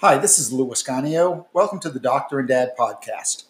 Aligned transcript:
Hi, 0.00 0.18
this 0.18 0.38
is 0.38 0.52
Lou 0.52 0.68
Ascanio. 0.68 1.46
Welcome 1.54 1.80
to 1.80 1.88
the 1.88 1.98
Doctor 1.98 2.38
and 2.38 2.46
Dad 2.46 2.74
podcast. 2.78 3.44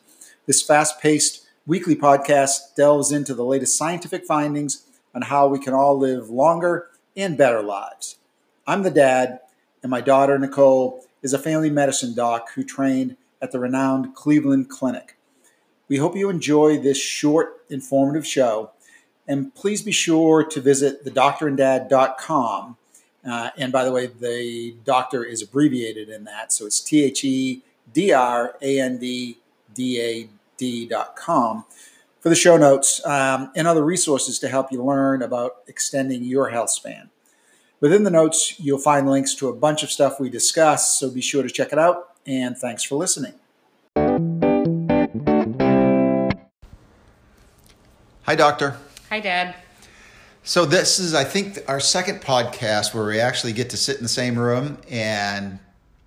This 0.46 0.62
fast 0.62 1.00
paced 1.00 1.44
weekly 1.66 1.96
podcast 1.96 2.76
delves 2.76 3.10
into 3.10 3.34
the 3.34 3.44
latest 3.44 3.76
scientific 3.76 4.24
findings 4.24 4.84
on 5.12 5.22
how 5.22 5.48
we 5.48 5.58
can 5.58 5.74
all 5.74 5.98
live 5.98 6.30
longer 6.30 6.86
and 7.16 7.36
better 7.36 7.62
lives. 7.62 8.18
I'm 8.64 8.84
the 8.84 8.92
dad, 8.92 9.40
and 9.82 9.90
my 9.90 10.00
daughter, 10.00 10.38
Nicole, 10.38 11.04
is 11.20 11.32
a 11.32 11.38
family 11.40 11.68
medicine 11.68 12.14
doc 12.14 12.52
who 12.54 12.62
trained 12.62 13.16
at 13.42 13.50
the 13.50 13.58
renowned 13.58 14.14
Cleveland 14.14 14.70
Clinic. 14.70 15.18
We 15.88 15.96
hope 15.96 16.14
you 16.14 16.30
enjoy 16.30 16.78
this 16.78 16.96
short, 16.96 17.60
informative 17.70 18.24
show, 18.24 18.70
and 19.26 19.52
please 19.56 19.82
be 19.82 19.90
sure 19.90 20.44
to 20.44 20.60
visit 20.60 21.04
thedoctoranddad.com 21.04 22.76
uh, 23.26 23.50
and 23.56 23.72
by 23.72 23.84
the 23.84 23.92
way, 23.92 24.06
the 24.06 24.76
doctor 24.84 25.24
is 25.24 25.42
abbreviated 25.42 26.08
in 26.08 26.24
that. 26.24 26.52
So 26.52 26.66
it's 26.66 26.80
T 26.80 27.02
H 27.04 27.24
E 27.24 27.62
D 27.92 28.12
R 28.12 28.56
A 28.62 28.80
N 28.80 28.98
D 28.98 29.38
D 29.74 30.00
A 30.00 30.28
D 30.56 30.86
dot 30.86 31.16
com 31.16 31.64
for 32.20 32.28
the 32.28 32.34
show 32.34 32.56
notes 32.56 33.04
um, 33.06 33.52
and 33.54 33.68
other 33.68 33.84
resources 33.84 34.38
to 34.40 34.48
help 34.48 34.72
you 34.72 34.82
learn 34.82 35.22
about 35.22 35.56
extending 35.66 36.24
your 36.24 36.50
health 36.50 36.70
span. 36.70 37.10
Within 37.80 38.04
the 38.04 38.10
notes, 38.10 38.58
you'll 38.58 38.78
find 38.78 39.08
links 39.08 39.34
to 39.34 39.48
a 39.48 39.52
bunch 39.52 39.82
of 39.82 39.90
stuff 39.90 40.18
we 40.18 40.30
discuss, 40.30 40.98
so 40.98 41.10
be 41.10 41.20
sure 41.20 41.42
to 41.42 41.50
check 41.50 41.72
it 41.72 41.78
out. 41.78 42.16
And 42.26 42.56
thanks 42.56 42.82
for 42.82 42.96
listening. 42.96 43.34
Hi, 48.22 48.34
Doctor. 48.34 48.76
Hi, 49.10 49.20
Dad. 49.20 49.54
So 50.46 50.64
this 50.64 51.00
is, 51.00 51.12
I 51.12 51.24
think, 51.24 51.58
our 51.66 51.80
second 51.80 52.20
podcast 52.20 52.94
where 52.94 53.04
we 53.04 53.18
actually 53.18 53.52
get 53.52 53.70
to 53.70 53.76
sit 53.76 53.96
in 53.96 54.04
the 54.04 54.08
same 54.08 54.38
room 54.38 54.78
and 54.88 55.58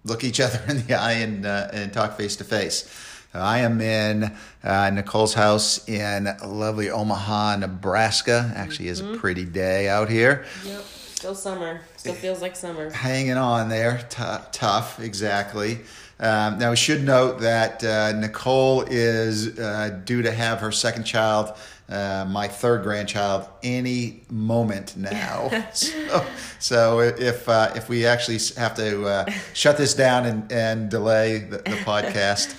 look 0.05 0.23
each 0.23 0.39
other 0.39 0.61
in 0.69 0.87
the 0.87 0.93
eye 0.93 1.11
and 1.11 1.45
uh, 1.45 1.67
and 1.73 1.91
talk 1.91 2.15
face 2.17 2.37
to 2.37 2.45
face. 2.45 2.89
I 3.33 3.59
am 3.59 3.81
in 3.81 4.33
uh, 4.63 4.91
Nicole's 4.91 5.33
house 5.33 5.87
in 5.89 6.29
lovely 6.41 6.89
Omaha, 6.89 7.57
Nebraska. 7.57 8.53
Actually, 8.55 8.87
is 8.87 9.01
mm-hmm. 9.01 9.15
a 9.15 9.17
pretty 9.17 9.43
day 9.43 9.89
out 9.89 10.09
here. 10.09 10.45
Yep, 10.63 10.83
still 10.83 11.35
summer. 11.35 11.81
Still 11.97 12.13
feels 12.13 12.41
like 12.41 12.55
summer. 12.55 12.89
Hanging 12.91 13.35
on 13.35 13.67
there, 13.67 14.07
T- 14.09 14.23
tough, 14.53 15.01
exactly. 15.01 15.81
Um, 16.21 16.59
now, 16.59 16.69
we 16.69 16.77
should 16.77 17.03
note 17.03 17.41
that 17.41 17.83
uh, 17.83 18.13
Nicole 18.13 18.83
is 18.83 19.59
uh, 19.59 19.99
due 20.05 20.21
to 20.21 20.31
have 20.31 20.61
her 20.61 20.71
second 20.71 21.03
child 21.03 21.57
uh, 21.89 22.25
my 22.29 22.47
third 22.47 22.83
grandchild 22.83 23.47
any 23.63 24.21
moment 24.29 24.95
now. 24.95 25.49
so, 25.73 26.25
so, 26.59 26.99
if 26.99 27.49
uh, 27.49 27.71
if 27.75 27.89
we 27.89 28.05
actually 28.05 28.37
have 28.57 28.75
to 28.75 29.05
uh, 29.05 29.25
shut 29.53 29.77
this 29.77 29.93
down 29.93 30.25
and, 30.25 30.51
and 30.51 30.89
delay 30.89 31.39
the, 31.39 31.57
the 31.57 31.63
podcast, 31.85 32.53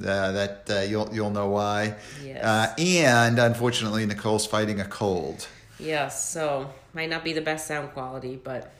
uh, 0.00 0.30
that 0.32 0.70
uh, 0.70 0.80
you'll 0.80 1.12
you'll 1.12 1.30
know 1.30 1.48
why. 1.48 1.96
Yes. 2.24 2.74
and 2.78 3.38
unfortunately, 3.38 4.06
Nicole's 4.06 4.46
fighting 4.46 4.80
a 4.80 4.84
cold. 4.84 5.48
Yes, 5.78 6.30
so 6.30 6.70
might 6.94 7.10
not 7.10 7.24
be 7.24 7.32
the 7.32 7.40
best 7.40 7.66
sound 7.66 7.92
quality, 7.92 8.36
but 8.42 8.72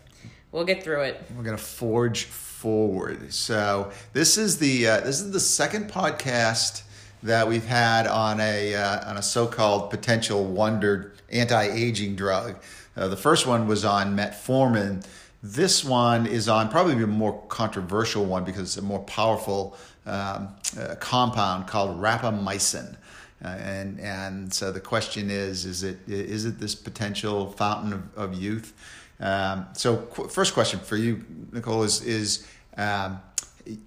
we'll 0.52 0.64
get 0.64 0.84
through 0.84 1.02
it. 1.02 1.20
We're 1.36 1.42
gonna 1.42 1.58
forge 1.58 2.24
forward. 2.24 3.32
So 3.32 3.90
this 4.12 4.38
is 4.38 4.58
the 4.58 4.84
this 4.84 5.20
is 5.20 5.32
the 5.32 5.40
second 5.40 5.90
podcast 5.90 6.82
that 7.26 7.48
we've 7.48 7.66
had 7.66 8.06
on 8.06 8.40
a 8.40 8.74
uh, 8.74 9.10
on 9.10 9.16
a 9.16 9.22
so-called 9.22 9.90
potential 9.90 10.44
wonder 10.44 11.12
anti-aging 11.30 12.14
drug. 12.14 12.56
Uh, 12.96 13.08
the 13.08 13.16
first 13.16 13.46
one 13.46 13.66
was 13.66 13.84
on 13.84 14.16
metformin. 14.16 15.04
This 15.42 15.84
one 15.84 16.26
is 16.26 16.48
on 16.48 16.68
probably 16.68 16.94
a 17.02 17.06
more 17.06 17.42
controversial 17.48 18.24
one 18.24 18.44
because 18.44 18.62
it's 18.62 18.76
a 18.76 18.82
more 18.82 19.00
powerful 19.00 19.76
um, 20.06 20.48
uh, 20.78 20.94
compound 21.00 21.66
called 21.66 22.00
rapamycin. 22.00 22.96
Uh, 23.44 23.48
and 23.48 24.00
and 24.00 24.54
so 24.54 24.72
the 24.72 24.80
question 24.80 25.30
is 25.30 25.66
is 25.66 25.82
it 25.82 25.98
is 26.08 26.46
it 26.46 26.58
this 26.58 26.74
potential 26.74 27.50
fountain 27.52 27.92
of, 27.92 28.02
of 28.16 28.34
youth? 28.34 28.72
Um, 29.18 29.66
so 29.72 29.96
qu- 29.96 30.28
first 30.28 30.54
question 30.54 30.78
for 30.80 30.96
you, 30.96 31.24
Nicole, 31.52 31.82
is 31.82 32.02
is 32.02 32.46
um, 32.76 33.20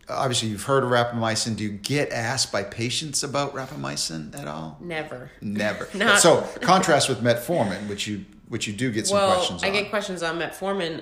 obviously 0.08 0.50
you've 0.50 0.64
heard 0.64 0.84
of 0.84 0.90
rapamycin. 0.90 1.56
Do 1.56 1.64
you 1.64 1.72
get 1.72 2.12
asked 2.12 2.52
by 2.52 2.64
patients 2.64 3.24
about 3.24 3.54
rapamycin 3.54 4.38
at 4.38 4.48
all? 4.48 4.78
Never. 4.80 5.32
Never. 5.42 5.86
so 6.18 6.42
contrast 6.62 7.10
with 7.10 7.22
metformin, 7.22 7.88
which 7.88 8.08
you 8.08 8.26
which 8.48 8.68
you 8.68 8.74
do 8.74 8.92
get 8.92 9.08
some 9.08 9.18
well, 9.18 9.36
questions. 9.36 9.64
I 9.64 9.68
on. 9.68 9.74
get 9.74 9.90
questions 9.90 10.24
on 10.24 10.40
metformin 10.40 11.02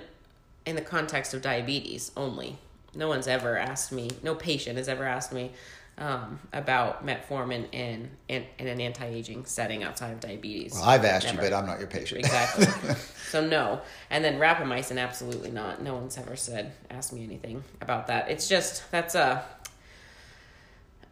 in 0.66 0.76
the 0.76 0.82
context 0.82 1.34
of 1.34 1.42
diabetes 1.42 2.12
only. 2.18 2.58
No 2.94 3.08
one's 3.08 3.28
ever 3.28 3.58
asked 3.58 3.92
me. 3.92 4.10
No 4.24 4.36
patient 4.36 4.78
has 4.78 4.90
ever 4.90 5.04
asked 5.04 5.32
me 5.32 5.52
um, 5.98 6.40
about 6.54 7.06
metformin 7.06 7.66
in, 7.74 8.10
in, 8.28 8.46
in 8.60 8.68
an 8.68 8.80
anti-aging 8.80 9.46
setting 9.46 9.84
outside 9.84 10.12
of 10.12 10.20
diabetes. 10.20 10.74
Well, 10.74 10.84
I've 10.84 11.04
asked 11.04 11.26
Never. 11.26 11.44
you, 11.44 11.50
but 11.50 11.56
I'm 11.56 11.66
not 11.66 11.80
your 11.80 11.88
patient. 11.88 12.20
Exactly. 12.20 12.66
so 13.30 13.46
no, 13.46 13.82
and 14.10 14.24
then 14.24 14.40
rapamycin, 14.40 15.00
absolutely 15.00 15.50
not. 15.50 15.82
No 15.82 15.96
one's 15.96 16.18
ever 16.18 16.36
said 16.36 16.74
ask 16.92 17.12
me 17.14 17.24
anything 17.24 17.64
about 17.82 18.08
that. 18.08 18.30
It's 18.30 18.48
just 18.48 18.90
that's 18.92 19.16
a 19.16 19.44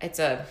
it's 0.02 0.20
a 0.20 0.46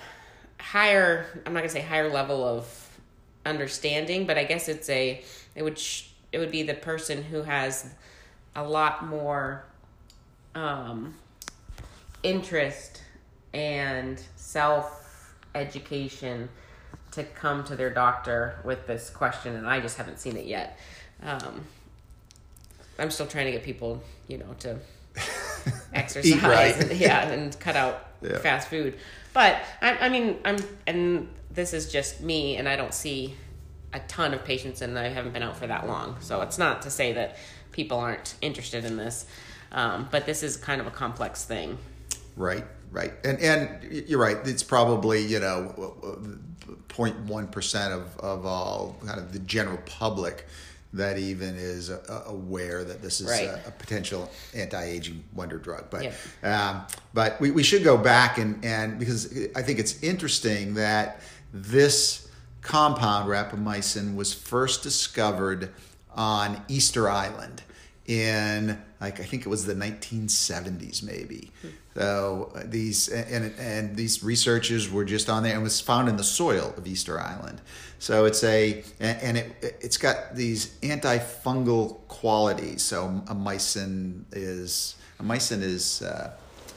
higher. 0.59 1.27
I'm 1.47 1.53
not 1.53 1.61
gonna 1.61 1.69
say 1.69 1.81
higher 1.81 2.11
level 2.11 2.45
of 2.45 2.99
understanding, 3.47 4.27
but 4.27 4.37
I 4.37 4.45
guess 4.45 4.69
it's 4.69 4.89
a 4.89 5.22
it 5.55 5.62
would 5.62 5.78
sh- 5.78 6.09
it 6.33 6.39
would 6.39 6.51
be 6.51 6.65
the 6.65 6.75
person 6.75 7.22
who 7.22 7.43
has 7.43 7.95
a 8.56 8.65
lot 8.65 9.06
more 9.06 9.65
um, 10.56 11.15
interest 12.25 13.03
and 13.54 14.20
self 14.37 15.34
education 15.54 16.48
to 17.12 17.22
come 17.22 17.62
to 17.65 17.76
their 17.76 17.91
doctor 17.91 18.59
with 18.65 18.87
this 18.87 19.09
question, 19.09 19.54
and 19.54 19.66
I 19.66 19.81
just 19.81 19.97
haven't 19.97 20.19
seen 20.19 20.37
it 20.37 20.47
yet. 20.47 20.78
Um, 21.22 21.65
I'm 22.98 23.10
still 23.10 23.26
trying 23.26 23.47
to 23.47 23.53
get 23.53 23.62
people, 23.62 24.03
you 24.28 24.38
know, 24.38 24.54
to 24.60 24.78
exercise, 25.94 26.42
right. 26.42 26.76
and, 26.76 26.92
yeah, 26.98 27.28
and 27.28 27.59
cut 27.60 27.76
out 27.76 28.09
yeah. 28.22 28.38
fast 28.38 28.69
food. 28.69 28.98
But 29.32 29.62
I, 29.81 29.97
I 29.98 30.09
mean, 30.09 30.38
I'm, 30.44 30.56
and 30.86 31.28
this 31.50 31.72
is 31.72 31.91
just 31.91 32.21
me, 32.21 32.56
and 32.56 32.69
I 32.69 32.76
don't 32.76 32.92
see 32.92 33.36
a 33.92 34.00
ton 34.00 34.34
of 34.34 34.44
patients, 34.44 34.82
and 34.82 34.98
I 34.98 35.09
haven't 35.09 35.32
been 35.32 35.42
out 35.44 35.56
for 35.56 35.69
that 35.69 35.86
long. 35.86 36.16
So 36.21 36.41
it's 36.42 36.59
not 36.59 36.82
to 36.82 36.91
say 36.91 37.12
that 37.12 37.36
people 37.71 37.98
aren't 37.98 38.34
interested 38.42 38.84
in 38.84 38.97
this, 38.97 39.25
um, 39.71 40.09
but 40.10 40.26
this 40.26 40.42
is 40.42 40.56
kind 40.56 40.81
of 40.81 40.88
a 40.88 40.91
complex 40.91 41.44
thing. 41.44 41.78
Right. 42.36 42.65
Right, 42.94 43.12
and 43.25 43.41
and 43.41 43.93
you're 44.09 44.21
right. 44.21 44.37
It's 44.44 44.62
probably 44.62 45.21
you 45.21 45.41
know 45.41 45.75
0.1 46.88 47.50
percent 47.50 47.93
of 47.93 48.16
of 48.21 48.47
all 48.47 48.97
kind 49.05 49.19
of 49.19 49.32
the 49.32 49.41
general 49.41 49.78
public 49.84 50.47
that 50.93 51.19
even 51.19 51.56
is 51.56 51.91
uh, 51.91 52.22
aware 52.27 52.84
that 52.84 53.03
this 53.03 53.21
is 53.21 53.27
right. 53.27 53.49
a, 53.49 53.66
a, 53.66 53.71
potential 53.72 54.31
anti-aging 54.54 55.25
wonder 55.34 55.59
drug. 55.59 55.87
But 55.91 56.04
yeah. 56.04 56.71
um, 56.71 56.87
but 57.12 57.41
we, 57.41 57.50
we 57.50 57.65
should 57.65 57.83
go 57.83 57.97
back 57.97 58.38
and 58.38 58.65
and 58.65 58.97
because 59.00 59.27
I 59.56 59.62
think 59.62 59.81
it's 59.81 60.00
interesting 60.00 60.75
that 60.75 61.21
this 61.53 62.28
compound 62.60 63.28
rapamycin 63.28 64.15
was 64.15 64.33
first 64.33 64.84
discovered 64.84 65.72
on 66.15 66.62
Easter 66.69 67.10
Island 67.10 67.65
in 68.06 68.78
like 69.00 69.20
I 69.20 69.25
think 69.25 69.47
it 69.47 69.48
was 69.48 69.65
the 69.65 69.75
1970s 69.75 71.03
maybe. 71.03 71.50
Hmm. 71.62 71.69
So 71.94 72.53
uh, 72.54 72.62
these 72.65 73.09
and 73.09 73.53
and 73.59 73.97
these 73.97 74.22
researchers 74.22 74.91
were 74.91 75.04
just 75.04 75.31
on 75.31 75.42
there 75.42 75.54
and 75.54 75.62
was 75.62 75.81
found 75.81 76.09
in 76.09 76.16
the 76.16 76.25
soil 76.25 76.75
of 76.76 76.87
Easter 76.87 77.20
Island. 77.20 77.60
So 77.98 78.25
it's 78.25 78.44
a 78.44 78.84
and 79.00 79.38
it 79.38 79.78
it's 79.81 79.97
got 79.97 80.34
these 80.34 80.78
antifungal 80.81 82.06
qualities. 82.09 82.82
So 82.82 83.22
a 83.28 83.34
mycin 83.34 84.25
is 84.32 84.97
a 85.18 85.22
mycin 85.22 85.62
is 85.62 86.03
uh, 86.03 86.33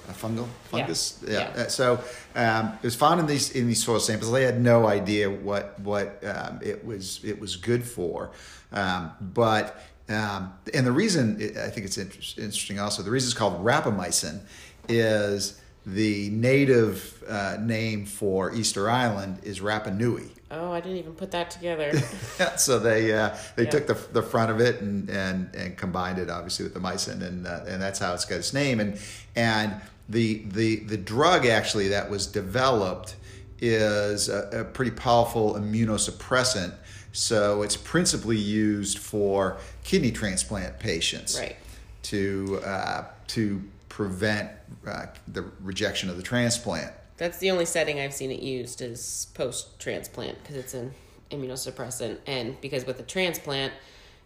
a 0.07 0.13
fungal 0.13 0.47
fungus. 0.65 1.21
Yeah. 1.25 1.31
yeah. 1.31 1.53
yeah. 1.57 1.67
So 1.67 1.99
um, 2.35 2.73
it 2.81 2.83
was 2.83 2.95
found 2.95 3.19
in 3.19 3.25
these 3.25 3.51
in 3.51 3.67
these 3.67 3.83
soil 3.83 3.99
samples. 3.99 4.31
They 4.31 4.43
had 4.43 4.61
no 4.61 4.87
idea 4.87 5.29
what 5.29 5.79
what 5.79 6.23
um, 6.25 6.59
it 6.61 6.85
was 6.85 7.19
it 7.23 7.39
was 7.39 7.55
good 7.55 7.83
for, 7.83 8.31
um, 8.71 9.11
but 9.19 9.81
um, 10.09 10.53
and 10.73 10.85
the 10.85 10.91
reason 10.91 11.35
I 11.57 11.69
think 11.69 11.85
it's 11.85 11.97
interesting 11.97 12.79
also 12.79 13.03
the 13.03 13.11
reason 13.11 13.27
it's 13.27 13.37
called 13.37 13.63
rapamycin 13.63 14.41
is 14.87 15.59
the 15.85 16.29
native 16.31 17.23
uh, 17.27 17.57
name 17.61 18.05
for 18.05 18.53
Easter 18.53 18.89
Island 18.89 19.39
is 19.43 19.61
Rapa 19.61 19.95
Nui. 19.95 20.27
Oh, 20.49 20.71
I 20.71 20.79
didn't 20.79 20.97
even 20.97 21.13
put 21.13 21.31
that 21.31 21.49
together. 21.49 21.97
so 22.57 22.79
they 22.79 23.13
uh, 23.13 23.35
they 23.55 23.63
yeah. 23.63 23.69
took 23.69 23.87
the 23.87 23.97
the 24.13 24.21
front 24.21 24.51
of 24.51 24.61
it 24.61 24.81
and 24.81 25.09
and 25.09 25.53
and 25.55 25.77
combined 25.77 26.19
it 26.19 26.29
obviously 26.29 26.63
with 26.63 26.73
the 26.73 26.79
mycin 26.79 27.21
and 27.21 27.47
uh, 27.47 27.61
and 27.67 27.81
that's 27.81 27.99
how 27.99 28.13
it's 28.13 28.25
got 28.25 28.37
its 28.37 28.53
name 28.53 28.79
and 28.79 28.99
and 29.35 29.73
the 30.09 30.43
the 30.51 30.77
the 30.85 30.97
drug 30.97 31.45
actually 31.45 31.89
that 31.89 32.09
was 32.09 32.27
developed 32.27 33.15
is 33.59 34.29
a, 34.29 34.61
a 34.61 34.63
pretty 34.63 34.91
powerful 34.91 35.55
immunosuppressant. 35.55 36.73
So 37.17 37.63
it's 37.63 37.75
principally 37.75 38.37
used 38.37 38.99
for 38.99 39.57
kidney 39.83 40.11
transplant 40.11 40.77
patients. 40.77 41.39
Right. 41.39 41.55
To 42.03 42.61
uh, 42.63 43.05
to 43.29 43.59
prevent 43.89 44.51
uh, 44.85 45.07
the 45.27 45.45
rejection 45.61 46.11
of 46.11 46.17
the 46.17 46.23
transplant. 46.23 46.93
That's 47.17 47.39
the 47.39 47.49
only 47.49 47.65
setting 47.65 47.99
I've 47.99 48.13
seen 48.13 48.29
it 48.29 48.43
used 48.43 48.83
is 48.83 49.27
post 49.33 49.79
transplant 49.79 50.41
because 50.43 50.57
it's 50.57 50.75
an 50.75 50.93
immunosuppressant, 51.31 52.19
and 52.27 52.61
because 52.61 52.85
with 52.85 52.99
a 52.99 53.03
transplant, 53.03 53.73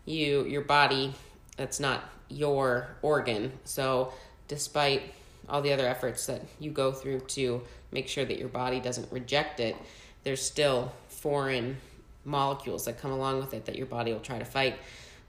you 0.03 0.43
your 0.43 0.61
body 0.61 1.13
that's 1.55 1.79
not 1.79 2.03
your 2.27 2.97
organ. 3.01 3.53
So 3.63 4.13
despite 4.49 5.13
all 5.47 5.61
the 5.61 5.71
other 5.71 5.87
efforts 5.87 6.25
that 6.25 6.41
you 6.59 6.71
go 6.71 6.91
through 6.91 7.21
to 7.21 7.61
make 7.93 8.09
sure 8.09 8.25
that 8.25 8.37
your 8.37 8.49
body 8.49 8.81
doesn't 8.81 9.09
reject 9.13 9.61
it, 9.61 9.77
there's 10.23 10.41
still 10.41 10.91
foreign 11.07 11.77
molecules 12.23 12.85
that 12.85 12.99
come 12.99 13.11
along 13.11 13.39
with 13.39 13.53
it 13.53 13.65
that 13.65 13.75
your 13.75 13.87
body 13.87 14.13
will 14.13 14.19
try 14.19 14.39
to 14.39 14.45
fight. 14.45 14.77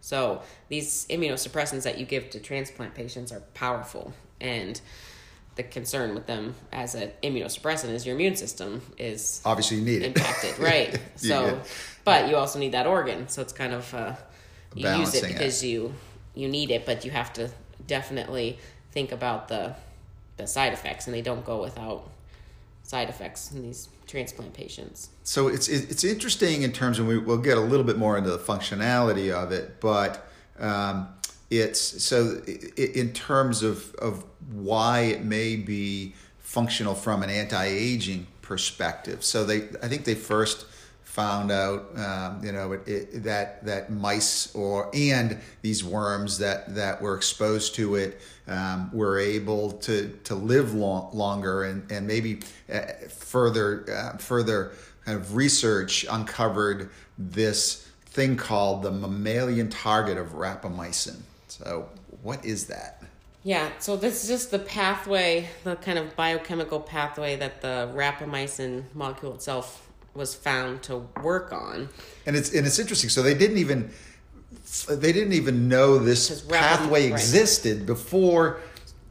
So 0.01 0.43
these 0.69 1.07
immunosuppressants 1.09 1.85
that 1.85 1.99
you 1.99 2.07
give 2.07 2.31
to 2.31 2.41
transplant 2.41 2.95
patients 2.95 3.33
are 3.33 3.41
powerful 3.55 4.13
and 4.41 4.81
the 5.55 5.63
concern 5.63 6.15
with 6.15 6.27
them 6.27 6.55
as 6.73 6.95
an 6.95 7.11
immunosuppressant 7.23 7.91
is 7.91 8.07
your 8.07 8.15
immune 8.15 8.37
system 8.37 8.81
is 8.99 9.43
obviously 9.45 9.77
you 9.79 9.85
need 9.85 10.03
it 10.03 10.07
impacted, 10.07 10.59
right? 10.59 10.99
So, 11.17 11.47
yeah. 11.47 11.63
but 12.05 12.29
you 12.29 12.37
also 12.37 12.59
need 12.59 12.73
that 12.73 12.87
organ, 12.87 13.29
so 13.29 13.43
it's 13.43 13.53
kind 13.53 13.75
of 13.75 13.93
uh, 13.95 14.15
you 14.75 14.85
Balancing 14.85 15.23
use 15.23 15.31
it 15.31 15.33
because 15.33 15.63
it. 15.63 15.67
you 15.69 15.95
you 16.35 16.49
need 16.49 16.71
it, 16.71 16.87
but 16.87 17.05
you 17.05 17.11
have 17.11 17.33
to 17.35 17.51
definitely 17.87 18.59
think 18.93 19.13
about 19.13 19.49
the 19.49 19.75
the 20.39 20.47
side 20.47 20.73
effects, 20.73 21.07
and 21.07 21.15
they 21.15 21.23
don't 21.23 21.45
go 21.45 21.61
without 21.61 22.09
side 22.93 23.09
effects 23.09 23.51
in 23.53 23.63
these 23.63 23.89
transplant 24.07 24.53
patients. 24.53 25.09
So 25.25 25.49
it's 25.49 25.67
it's 25.67 26.05
interesting 26.05 26.61
in 26.61 26.73
terms 26.73 26.99
of 26.99 27.07
we, 27.07 27.17
will 27.17 27.39
get 27.39 27.57
a 27.57 27.67
little 27.73 27.87
bit 27.87 27.97
more 27.97 28.19
into 28.19 28.31
the 28.31 28.45
functionality 28.53 29.33
of 29.33 29.51
it, 29.51 29.81
but 29.81 30.29
um, 30.59 31.09
it's 31.49 31.81
so 31.81 32.43
in 32.77 33.15
terms 33.15 33.63
of 33.63 33.95
of 33.95 34.25
why 34.51 35.01
it 35.15 35.25
may 35.25 35.57
be 35.57 36.15
functional 36.39 36.95
from 36.95 37.23
an 37.23 37.31
anti-aging 37.31 38.27
perspective. 38.43 39.25
So 39.25 39.47
they 39.47 39.61
I 39.83 39.89
think 39.89 40.05
they 40.05 40.15
first 40.15 40.67
found 41.13 41.51
out 41.51 41.95
um, 41.99 42.43
you 42.43 42.51
know 42.53 42.73
it, 42.73 42.89
it, 42.89 43.23
that 43.23 43.63
that 43.67 43.93
mice 43.93 44.55
or 44.55 44.91
and 44.95 45.39
these 45.61 45.85
worms 45.85 46.39
that 46.39 46.75
that 46.75 47.03
were 47.03 47.15
exposed 47.15 47.75
to 47.75 47.97
it 47.97 48.19
um, 48.49 48.91
were 48.95 49.19
able 49.19 49.73
to 49.73 50.09
to 50.25 50.35
live 50.35 50.73
long, 50.73 51.15
longer 51.15 51.65
and 51.65 51.93
and 51.93 52.07
maybe 52.07 52.41
uh, 52.73 52.81
further 53.11 53.85
uh, 53.93 54.17
further 54.17 54.73
kind 55.05 55.19
of 55.19 55.37
research 55.37 56.07
uncovered 56.11 56.89
this 57.19 57.87
thing 58.07 58.35
called 58.35 58.83
the 58.83 58.91
mammalian 58.91 59.69
target 59.69 60.17
of 60.17 60.29
rapamycin. 60.29 61.21
So 61.49 61.91
what 62.23 62.43
is 62.43 62.69
that? 62.69 63.03
Yeah, 63.45 63.69
so 63.81 63.97
this 63.97 64.23
is 64.23 64.29
just 64.29 64.51
the 64.51 64.61
pathway, 64.61 65.49
the 65.65 65.77
kind 65.77 65.99
of 65.99 66.17
biochemical 66.17 66.81
pathway 66.81 67.37
that 67.37 67.61
the 67.61 67.91
rapamycin 67.95 68.85
molecule 68.95 69.35
itself 69.35 69.92
was 70.15 70.35
found 70.35 70.83
to 70.85 71.09
work 71.23 71.53
on. 71.53 71.89
And 72.27 72.37
it's 72.37 72.53
and 72.53 72.67
it's 72.67 72.79
interesting. 72.79 73.11
So 73.11 73.23
they 73.23 73.35
didn't 73.35 73.59
even 73.59 73.91
they 74.89 75.13
didn't 75.13 75.35
even 75.35 75.69
know 75.69 75.99
this 75.99 76.43
pathway 76.43 77.11
right. 77.11 77.21
existed 77.21 77.87
before 77.87 78.61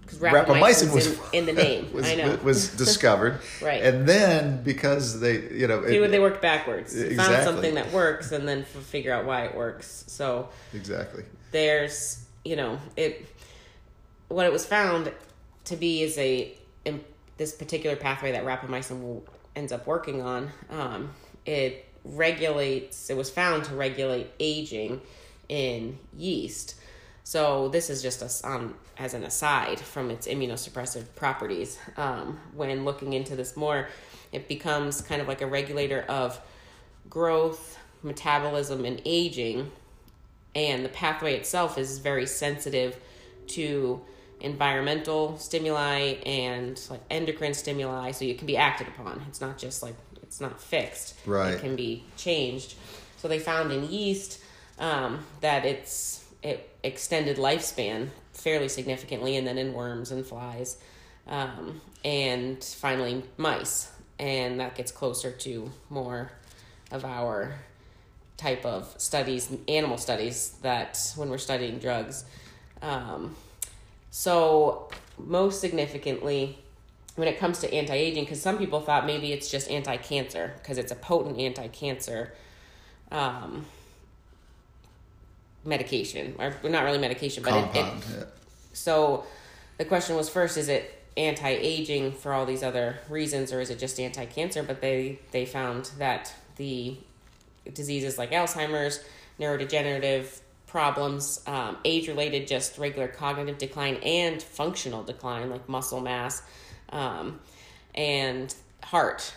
rapamycin 0.07 0.93
was 0.93 1.07
in, 1.07 1.39
in, 1.39 1.45
the 1.45 1.53
name. 1.53 1.91
was, 1.93 2.05
I 2.05 2.15
know 2.15 2.37
was 2.43 2.69
discovered. 2.77 3.39
right, 3.61 3.83
and 3.83 4.07
then 4.07 4.63
because 4.63 5.19
they, 5.19 5.49
you 5.49 5.67
know, 5.67 5.83
it, 5.83 6.07
they 6.09 6.19
worked 6.19 6.41
backwards. 6.41 6.95
Exactly. 6.95 7.35
Found 7.35 7.43
something 7.43 7.75
that 7.75 7.91
works, 7.91 8.31
and 8.31 8.47
then 8.47 8.63
figure 8.63 9.13
out 9.13 9.25
why 9.25 9.45
it 9.45 9.55
works. 9.55 10.03
So 10.07 10.49
exactly, 10.73 11.23
there's, 11.51 12.25
you 12.45 12.55
know, 12.55 12.79
it. 12.95 13.25
What 14.27 14.45
it 14.45 14.51
was 14.51 14.65
found 14.65 15.11
to 15.65 15.75
be 15.75 16.03
is 16.03 16.17
a 16.17 16.53
in 16.85 17.03
this 17.37 17.53
particular 17.53 17.95
pathway 17.95 18.31
that 18.31 18.45
rapamycin 18.45 19.21
ends 19.55 19.71
up 19.71 19.87
working 19.87 20.21
on, 20.21 20.49
um, 20.69 21.11
it 21.45 21.85
regulates, 22.03 23.09
it 23.09 23.17
was 23.17 23.29
found 23.29 23.65
to 23.65 23.75
regulate 23.75 24.31
aging 24.39 25.01
in 25.49 25.97
yeast. 26.17 26.75
So 27.23 27.69
this 27.69 27.89
is 27.89 28.01
just 28.01 28.21
a, 28.21 28.49
um, 28.49 28.75
as 28.97 29.13
an 29.13 29.23
aside 29.23 29.79
from 29.79 30.09
its 30.09 30.27
immunosuppressive 30.27 31.15
properties. 31.15 31.77
Um, 31.97 32.39
when 32.53 32.83
looking 32.83 33.13
into 33.13 33.35
this 33.35 33.55
more, 33.55 33.89
it 34.31 34.47
becomes 34.47 35.01
kind 35.01 35.21
of 35.21 35.27
like 35.27 35.41
a 35.41 35.47
regulator 35.47 36.03
of 36.07 36.39
growth, 37.09 37.77
metabolism, 38.01 38.85
and 38.85 39.01
aging. 39.05 39.71
And 40.55 40.83
the 40.83 40.89
pathway 40.89 41.35
itself 41.35 41.77
is 41.77 41.99
very 41.99 42.25
sensitive 42.25 42.97
to 43.47 44.01
environmental 44.41 45.37
stimuli 45.37 46.15
and 46.25 46.81
like 46.89 47.01
endocrine 47.09 47.53
stimuli 47.53 48.11
so 48.11 48.25
it 48.25 48.37
can 48.37 48.47
be 48.47 48.57
acted 48.57 48.87
upon. 48.87 49.23
It's 49.27 49.41
not 49.41 49.57
just 49.57 49.81
like 49.83 49.95
it's 50.23 50.41
not 50.41 50.61
fixed. 50.61 51.15
Right. 51.25 51.53
it 51.53 51.61
can 51.61 51.75
be 51.75 52.03
changed. 52.17 52.75
So 53.17 53.27
they 53.27 53.39
found 53.39 53.71
in 53.71 53.89
yeast 53.89 54.41
um, 54.79 55.25
that 55.41 55.65
it's 55.65 56.25
it 56.41 56.75
extended 56.83 57.37
lifespan 57.37 58.09
fairly 58.33 58.67
significantly 58.67 59.37
and 59.37 59.45
then 59.45 59.57
in 59.57 59.73
worms 59.73 60.11
and 60.11 60.25
flies 60.25 60.77
um, 61.27 61.81
and 62.03 62.63
finally 62.63 63.23
mice. 63.37 63.91
And 64.17 64.59
that 64.59 64.75
gets 64.75 64.91
closer 64.91 65.31
to 65.31 65.71
more 65.89 66.31
of 66.91 67.05
our 67.05 67.55
type 68.37 68.65
of 68.65 68.93
studies 68.97 69.55
animal 69.67 69.97
studies 69.97 70.55
that 70.63 70.97
when 71.15 71.29
we're 71.29 71.37
studying 71.37 71.77
drugs 71.77 72.25
um, 72.81 73.35
so, 74.11 74.89
most 75.17 75.61
significantly, 75.61 76.57
when 77.15 77.29
it 77.29 77.39
comes 77.39 77.59
to 77.59 77.73
anti 77.73 77.95
aging, 77.95 78.25
because 78.25 78.41
some 78.41 78.57
people 78.57 78.81
thought 78.81 79.05
maybe 79.05 79.31
it's 79.31 79.49
just 79.49 79.71
anti 79.71 79.95
cancer 79.97 80.53
because 80.57 80.77
it's 80.77 80.91
a 80.91 80.95
potent 80.95 81.39
anti 81.39 81.69
cancer 81.69 82.33
um, 83.09 83.65
medication, 85.63 86.35
or 86.37 86.53
not 86.69 86.83
really 86.83 86.97
medication, 86.97 87.41
but 87.41 87.51
Compound, 87.51 88.03
it. 88.03 88.09
it 88.09 88.17
yeah. 88.17 88.23
So, 88.73 89.25
the 89.77 89.85
question 89.85 90.17
was 90.17 90.29
first 90.29 90.57
is 90.57 90.67
it 90.67 91.01
anti 91.15 91.49
aging 91.49 92.11
for 92.11 92.33
all 92.33 92.45
these 92.45 92.63
other 92.63 92.99
reasons, 93.07 93.53
or 93.53 93.61
is 93.61 93.69
it 93.69 93.79
just 93.79 93.97
anti 93.97 94.25
cancer? 94.25 94.61
But 94.61 94.81
they, 94.81 95.19
they 95.31 95.45
found 95.45 95.91
that 95.97 96.33
the 96.57 96.97
diseases 97.73 98.17
like 98.17 98.31
Alzheimer's, 98.31 99.01
neurodegenerative 99.39 100.41
problems, 100.71 101.41
um, 101.47 101.77
age 101.83 102.07
related, 102.07 102.47
just 102.47 102.77
regular 102.77 103.07
cognitive 103.07 103.57
decline 103.57 103.95
and 103.95 104.41
functional 104.41 105.03
decline, 105.03 105.49
like 105.49 105.67
muscle 105.67 105.99
mass 105.99 106.41
um, 106.89 107.39
and 107.93 108.55
heart 108.81 109.33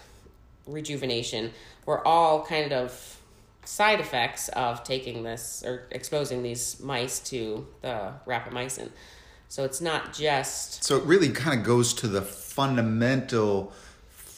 rejuvenation, 0.66 1.50
were 1.86 2.06
all 2.06 2.44
kind 2.44 2.72
of 2.72 3.20
side 3.64 3.98
effects 3.98 4.48
of 4.50 4.84
taking 4.84 5.24
this 5.24 5.64
or 5.66 5.88
exposing 5.90 6.42
these 6.42 6.78
mice 6.80 7.18
to 7.18 7.66
the 7.82 8.12
rapamycin. 8.26 8.90
So 9.48 9.64
it's 9.64 9.80
not 9.80 10.12
just. 10.14 10.84
So 10.84 10.96
it 10.96 11.04
really 11.04 11.30
kind 11.30 11.58
of 11.58 11.66
goes 11.66 11.92
to 11.94 12.08
the 12.08 12.22
fundamental 12.22 13.72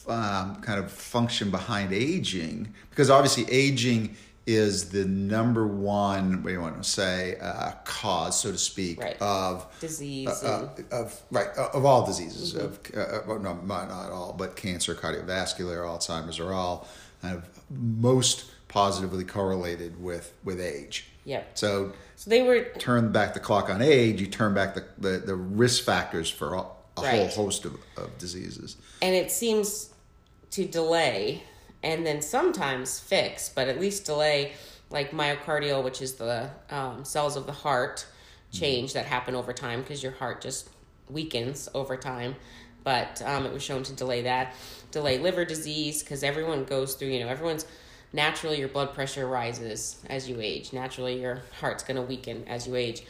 um, 0.07 0.61
kind 0.61 0.79
of 0.79 0.91
function 0.91 1.51
behind 1.51 1.93
aging, 1.93 2.73
because 2.89 3.09
obviously 3.09 3.45
aging 3.51 4.15
is 4.47 4.89
the 4.89 5.03
number 5.05 5.67
one, 5.67 6.41
what 6.41 6.47
do 6.47 6.53
you 6.53 6.61
want 6.61 6.81
to 6.81 6.89
say, 6.89 7.35
uh, 7.41 7.73
cause, 7.83 8.39
so 8.39 8.51
to 8.51 8.57
speak, 8.57 9.01
right. 9.01 9.21
of 9.21 9.67
disease, 9.81 10.29
uh, 10.41 10.69
uh, 10.79 10.95
of 10.95 11.21
right 11.29 11.49
uh, 11.57 11.67
of 11.73 11.85
all 11.85 12.05
diseases, 12.05 12.53
mm-hmm. 12.53 12.65
of 12.65 12.79
uh, 12.97 13.21
well, 13.27 13.39
no, 13.39 13.55
not, 13.55 13.89
not 13.89 14.09
all, 14.09 14.33
but 14.33 14.55
cancer, 14.55 14.95
cardiovascular, 14.95 15.85
Alzheimer's 15.85 16.39
are 16.39 16.53
all 16.53 16.87
kind 17.21 17.35
of 17.35 17.43
most 17.69 18.45
positively 18.69 19.25
correlated 19.25 20.01
with 20.01 20.33
with 20.45 20.61
age. 20.61 21.09
Yep. 21.25 21.57
So, 21.57 21.91
so 22.15 22.29
they 22.29 22.41
were 22.41 22.63
turn 22.79 23.11
back 23.11 23.33
the 23.33 23.41
clock 23.41 23.69
on 23.69 23.81
age. 23.81 24.21
You 24.21 24.27
turn 24.27 24.53
back 24.53 24.75
the 24.75 24.85
the, 24.97 25.17
the 25.17 25.35
risk 25.35 25.83
factors 25.83 26.29
for 26.29 26.53
a, 26.53 26.59
a 26.59 27.01
right. 27.01 27.19
whole 27.19 27.45
host 27.45 27.65
of, 27.65 27.75
of 27.97 28.17
diseases. 28.17 28.77
And 29.01 29.13
it 29.13 29.29
seems 29.29 29.93
to 30.51 30.65
delay 30.65 31.43
and 31.87 32.05
then 32.05 32.21
sometimes 32.21 32.99
fix, 32.99 33.47
but 33.47 33.69
at 33.69 33.79
least 33.79 34.05
delay 34.05 34.51
like 34.89 35.11
myocardial, 35.11 35.81
which 35.81 36.01
is 36.01 36.15
the 36.15 36.49
um, 36.69 37.05
cells 37.05 37.37
of 37.37 37.45
the 37.45 37.53
heart 37.53 38.05
change 38.51 38.91
that 38.91 39.05
happen 39.05 39.35
over 39.35 39.53
time 39.53 39.81
because 39.81 40.03
your 40.03 40.11
heart 40.11 40.41
just 40.41 40.69
weakens 41.09 41.69
over 41.73 41.95
time. 41.95 42.35
But 42.83 43.21
um, 43.21 43.45
it 43.45 43.53
was 43.53 43.63
shown 43.63 43.83
to 43.83 43.93
delay 43.93 44.23
that, 44.23 44.53
delay 44.91 45.17
liver 45.17 45.45
disease 45.45 46.03
because 46.03 46.23
everyone 46.23 46.65
goes 46.65 46.95
through, 46.95 47.07
you 47.07 47.21
know, 47.21 47.29
everyone's 47.29 47.65
naturally 48.11 48.59
your 48.59 48.67
blood 48.67 48.93
pressure 48.93 49.25
rises 49.25 50.01
as 50.09 50.27
you 50.27 50.41
age. 50.41 50.73
Naturally, 50.73 51.21
your 51.21 51.41
heart's 51.61 51.85
going 51.85 51.95
to 51.95 52.01
weaken 52.01 52.43
as 52.47 52.67
you 52.67 52.75
age. 52.75 53.03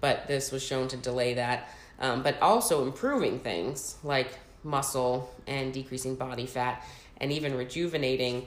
But 0.00 0.26
this 0.26 0.50
was 0.50 0.60
shown 0.60 0.88
to 0.88 0.96
delay 0.96 1.34
that, 1.34 1.68
um, 2.00 2.24
but 2.24 2.40
also 2.42 2.84
improving 2.84 3.38
things 3.38 3.94
like 4.02 4.40
muscle 4.64 5.32
and 5.46 5.72
decreasing 5.72 6.16
body 6.16 6.46
fat 6.46 6.84
and 7.24 7.32
even 7.32 7.56
rejuvenating 7.56 8.46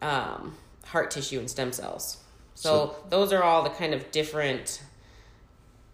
um, 0.00 0.56
heart 0.86 1.10
tissue 1.10 1.38
and 1.38 1.50
stem 1.50 1.70
cells. 1.70 2.16
So, 2.54 2.68
so, 2.68 2.96
those 3.10 3.30
are 3.30 3.42
all 3.42 3.62
the 3.62 3.70
kind 3.70 3.92
of 3.92 4.10
different 4.10 4.82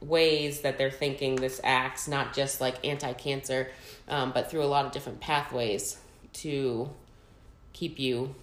ways 0.01 0.61
that 0.61 0.79
they're 0.79 0.89
thinking 0.89 1.35
this 1.35 1.61
acts, 1.65 2.07
not 2.07 2.33
just 2.33 2.61
like 2.61 2.87
anti 2.87 3.13
cancer, 3.15 3.73
um, 4.07 4.31
but 4.31 4.49
through 4.49 4.63
a 4.63 4.67
lot 4.67 4.87
of 4.87 4.93
different 4.93 5.21
pathways 5.21 5.99
to 6.35 6.89
keep 7.73 7.99
you 7.99 8.37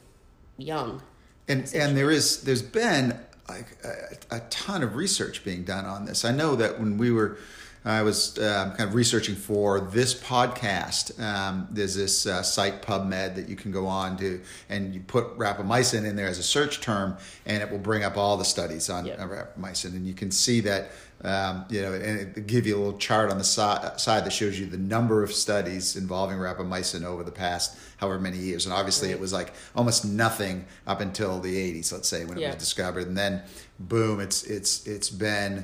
young. 0.58 1.02
And 1.48 1.72
and 1.74 1.96
there 1.96 2.12
is 2.12 2.42
there's 2.44 2.62
been 2.62 3.18
like 3.48 3.78
a, 3.86 4.36
a 4.36 4.40
ton 4.50 4.84
of 4.84 4.98
research 4.98 5.46
being 5.46 5.64
done 5.64 5.86
on 5.86 6.04
this. 6.04 6.26
I 6.26 6.34
know 6.34 6.58
that 6.58 6.82
when 6.82 6.98
we 6.98 7.12
were 7.12 7.38
I 7.86 8.02
was 8.04 8.38
um, 8.40 8.72
kind 8.72 8.82
of 8.90 8.94
researching 8.94 9.36
for 9.36 9.80
this 9.80 10.14
podcast. 10.14 11.18
Um, 11.22 11.68
there's 11.72 11.96
this 11.96 12.26
uh, 12.26 12.44
site 12.44 12.82
PubMed 12.82 13.36
that 13.36 13.48
you 13.48 13.56
can 13.56 13.72
go 13.72 13.88
on 13.88 14.18
to, 14.18 14.42
and 14.70 14.94
you 14.94 15.00
put 15.00 15.38
rapamycin 15.38 16.06
in 16.06 16.16
there 16.16 16.28
as 16.28 16.40
a 16.40 16.44
search 16.44 16.82
term, 16.82 17.18
and 17.46 17.64
it 17.64 17.72
will 17.72 17.78
bring 17.80 18.04
up 18.04 18.18
all 18.18 18.36
the 18.38 18.44
studies 18.46 18.90
on 18.90 19.06
Yep. 19.06 19.20
uh, 19.20 19.24
rapamycin, 19.28 19.94
and 19.96 20.06
you 20.06 20.14
can 20.14 20.30
see 20.32 20.60
that. 20.62 20.92
Um, 21.22 21.66
you 21.70 21.82
know, 21.82 21.92
and 21.92 22.18
it 22.38 22.48
give 22.48 22.66
you 22.66 22.78
a 22.78 22.80
little 22.80 22.98
chart 22.98 23.30
on 23.30 23.38
the 23.38 23.44
si- 23.44 23.98
side 23.98 24.24
that 24.24 24.32
shows 24.32 24.58
you 24.58 24.66
the 24.68 24.78
number 24.78 25.22
of 25.22 25.34
studies 25.34 25.98
involving 25.98 26.38
rapamycin 26.38 27.04
over 27.04 27.26
the 27.26 27.32
past 27.32 27.78
however 27.98 28.18
many 28.22 28.38
years. 28.38 28.66
And 28.66 28.72
obviously, 28.74 29.12
it 29.12 29.20
was 29.20 29.34
like 29.34 29.52
almost 29.76 30.06
nothing 30.06 30.66
up 30.88 31.02
until 31.02 31.42
the 31.42 31.54
80s, 31.58 31.92
let's 31.92 32.08
say, 32.08 32.24
when 32.24 32.38
it 32.38 32.42
Yeah. 32.44 32.48
was 32.52 32.56
discovered, 32.56 33.06
and 33.08 33.18
then 33.18 33.42
boom, 33.82 34.22
it's 34.22 34.44
it's 34.44 34.88
it's 34.88 35.10
been 35.10 35.60
uh, 35.60 35.64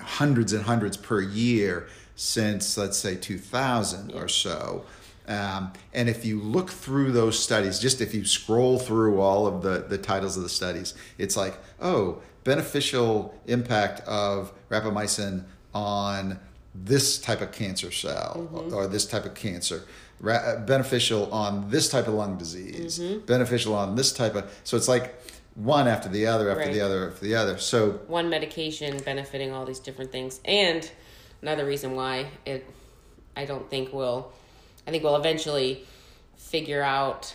hundreds 0.00 0.52
and 0.52 0.64
hundreds 0.64 0.96
per 0.96 1.20
year 1.20 1.88
since 2.16 2.76
let's 2.76 2.98
say 2.98 3.16
2000 3.16 4.12
or 4.12 4.28
so. 4.28 4.84
Um, 5.26 5.72
and 5.94 6.08
if 6.08 6.24
you 6.24 6.40
look 6.40 6.70
through 6.70 7.12
those 7.12 7.38
studies, 7.38 7.78
just 7.78 8.00
if 8.00 8.14
you 8.14 8.24
scroll 8.24 8.78
through 8.78 9.20
all 9.20 9.46
of 9.46 9.62
the, 9.62 9.84
the 9.88 9.96
titles 9.96 10.36
of 10.36 10.42
the 10.42 10.48
studies, 10.48 10.94
it's 11.18 11.36
like, 11.36 11.56
oh, 11.80 12.20
beneficial 12.42 13.34
impact 13.46 14.00
of 14.08 14.52
rapamycin 14.70 15.44
on 15.72 16.40
this 16.74 17.18
type 17.18 17.40
of 17.40 17.52
cancer 17.52 17.90
cell 17.92 18.48
or 18.74 18.86
this 18.86 19.06
type 19.06 19.24
of 19.24 19.34
cancer. 19.34 19.84
Ra- 20.20 20.34
uh, 20.34 20.60
beneficial 20.66 21.32
on 21.32 21.70
this 21.70 21.88
type 21.88 22.06
of 22.06 22.14
lung 22.14 22.36
disease, 22.36 22.98
beneficial 23.26 23.74
on 23.74 23.94
this 23.94 24.12
type 24.12 24.34
of. 24.34 24.50
So 24.64 24.76
it's 24.76 24.88
like 24.88 25.19
one 25.54 25.88
after 25.88 26.08
the 26.08 26.26
other, 26.26 26.50
after 26.50 26.64
Right. 26.64 26.72
the 26.72 26.80
other, 26.80 27.10
after 27.10 27.24
the 27.24 27.34
other. 27.34 27.58
So 27.58 27.92
one 28.06 28.28
medication 28.30 28.98
benefiting 28.98 29.52
all 29.52 29.64
these 29.64 29.80
different 29.80 30.12
things 30.12 30.40
and 30.44 30.90
another 31.42 31.64
reason 31.64 31.94
why 31.94 32.26
it 32.44 32.66
i 33.36 33.44
don't 33.46 33.70
think 33.70 33.92
will 33.94 34.30
i 34.86 34.90
think 34.90 35.02
we'll 35.02 35.16
eventually 35.16 35.84
figure 36.36 36.82
out 36.82 37.34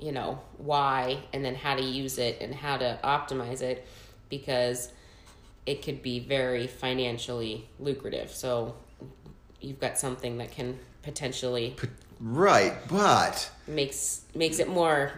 you 0.00 0.10
know 0.10 0.40
why 0.56 1.18
and 1.32 1.44
then 1.44 1.54
how 1.54 1.76
to 1.76 1.82
use 1.82 2.18
it 2.18 2.38
and 2.40 2.52
how 2.54 2.76
to 2.76 2.98
optimize 3.04 3.60
it 3.62 3.86
because 4.28 4.90
it 5.66 5.82
could 5.82 6.02
be 6.02 6.18
very 6.18 6.66
financially 6.66 7.68
lucrative 7.78 8.32
so 8.32 8.74
you've 9.60 9.78
got 9.80 9.98
something 9.98 10.38
that 10.38 10.50
can 10.50 10.76
potentially 11.02 11.76
Right, 12.20 12.72
but 12.88 13.48
makes 13.68 14.22
makes 14.34 14.58
it 14.58 14.68
more 14.68 15.12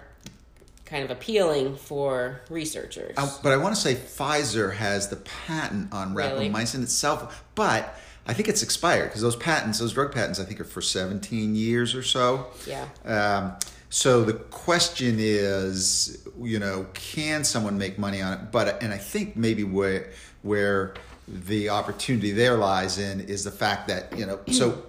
kind 0.91 1.05
of 1.05 1.11
appealing 1.11 1.77
for 1.77 2.41
researchers 2.51 3.15
uh, 3.17 3.31
but 3.43 3.53
I 3.53 3.57
want 3.57 3.75
to 3.77 3.81
say 3.81 3.95
Pfizer 3.95 4.75
has 4.75 5.09
the 5.09 5.17
patent 5.17 5.93
on 5.93 6.15
Really? 6.15 6.51
rapamycin 6.51 6.83
itself, 6.83 7.45
but 7.55 7.97
I 8.27 8.35
think 8.35 8.49
it's 8.49 8.63
expired 8.63 9.09
because 9.09 9.23
those 9.23 9.37
patents, 9.37 9.79
those 9.79 9.93
drug 9.95 10.13
patents, 10.13 10.39
I 10.39 10.45
think 10.45 10.61
are 10.61 10.65
for 10.65 10.83
17 10.83 11.55
years 11.55 11.95
or 11.95 12.03
so. 12.03 12.49
yeah 12.67 12.87
Um, 13.05 13.57
so 13.89 14.23
the 14.25 14.35
question 14.35 15.17
is, 15.19 16.27
you 16.41 16.59
know, 16.61 16.87
can 16.95 17.43
someone 17.45 17.77
make 17.79 17.99
money 17.99 18.21
on 18.23 18.33
it? 18.35 18.53
But 18.53 18.83
and 18.83 18.93
I 18.93 18.99
think 18.99 19.35
maybe 19.37 19.65
where 19.65 20.11
where 20.43 20.95
the 21.27 21.71
opportunity 21.71 22.31
there 22.33 22.57
lies 22.57 22.99
in 22.99 23.21
is 23.23 23.43
the 23.43 23.51
fact 23.51 23.89
that 23.89 24.17
you 24.17 24.27
know. 24.27 24.39
So 24.53 24.83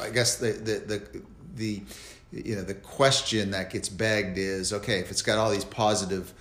I 0.00 0.10
guess 0.10 0.36
the 0.36 0.52
the 0.52 0.74
the, 0.90 1.22
the 1.54 1.82
you 2.44 2.56
know 2.56 2.62
the 2.62 2.74
question 2.74 3.52
that 3.52 3.70
gets 3.70 3.88
begged 3.88 4.38
is 4.38 4.72
okay 4.72 4.98
if 4.98 5.10
it's 5.10 5.22
got 5.22 5.38
all 5.38 5.50
these 5.50 5.64
positive 5.64 6.32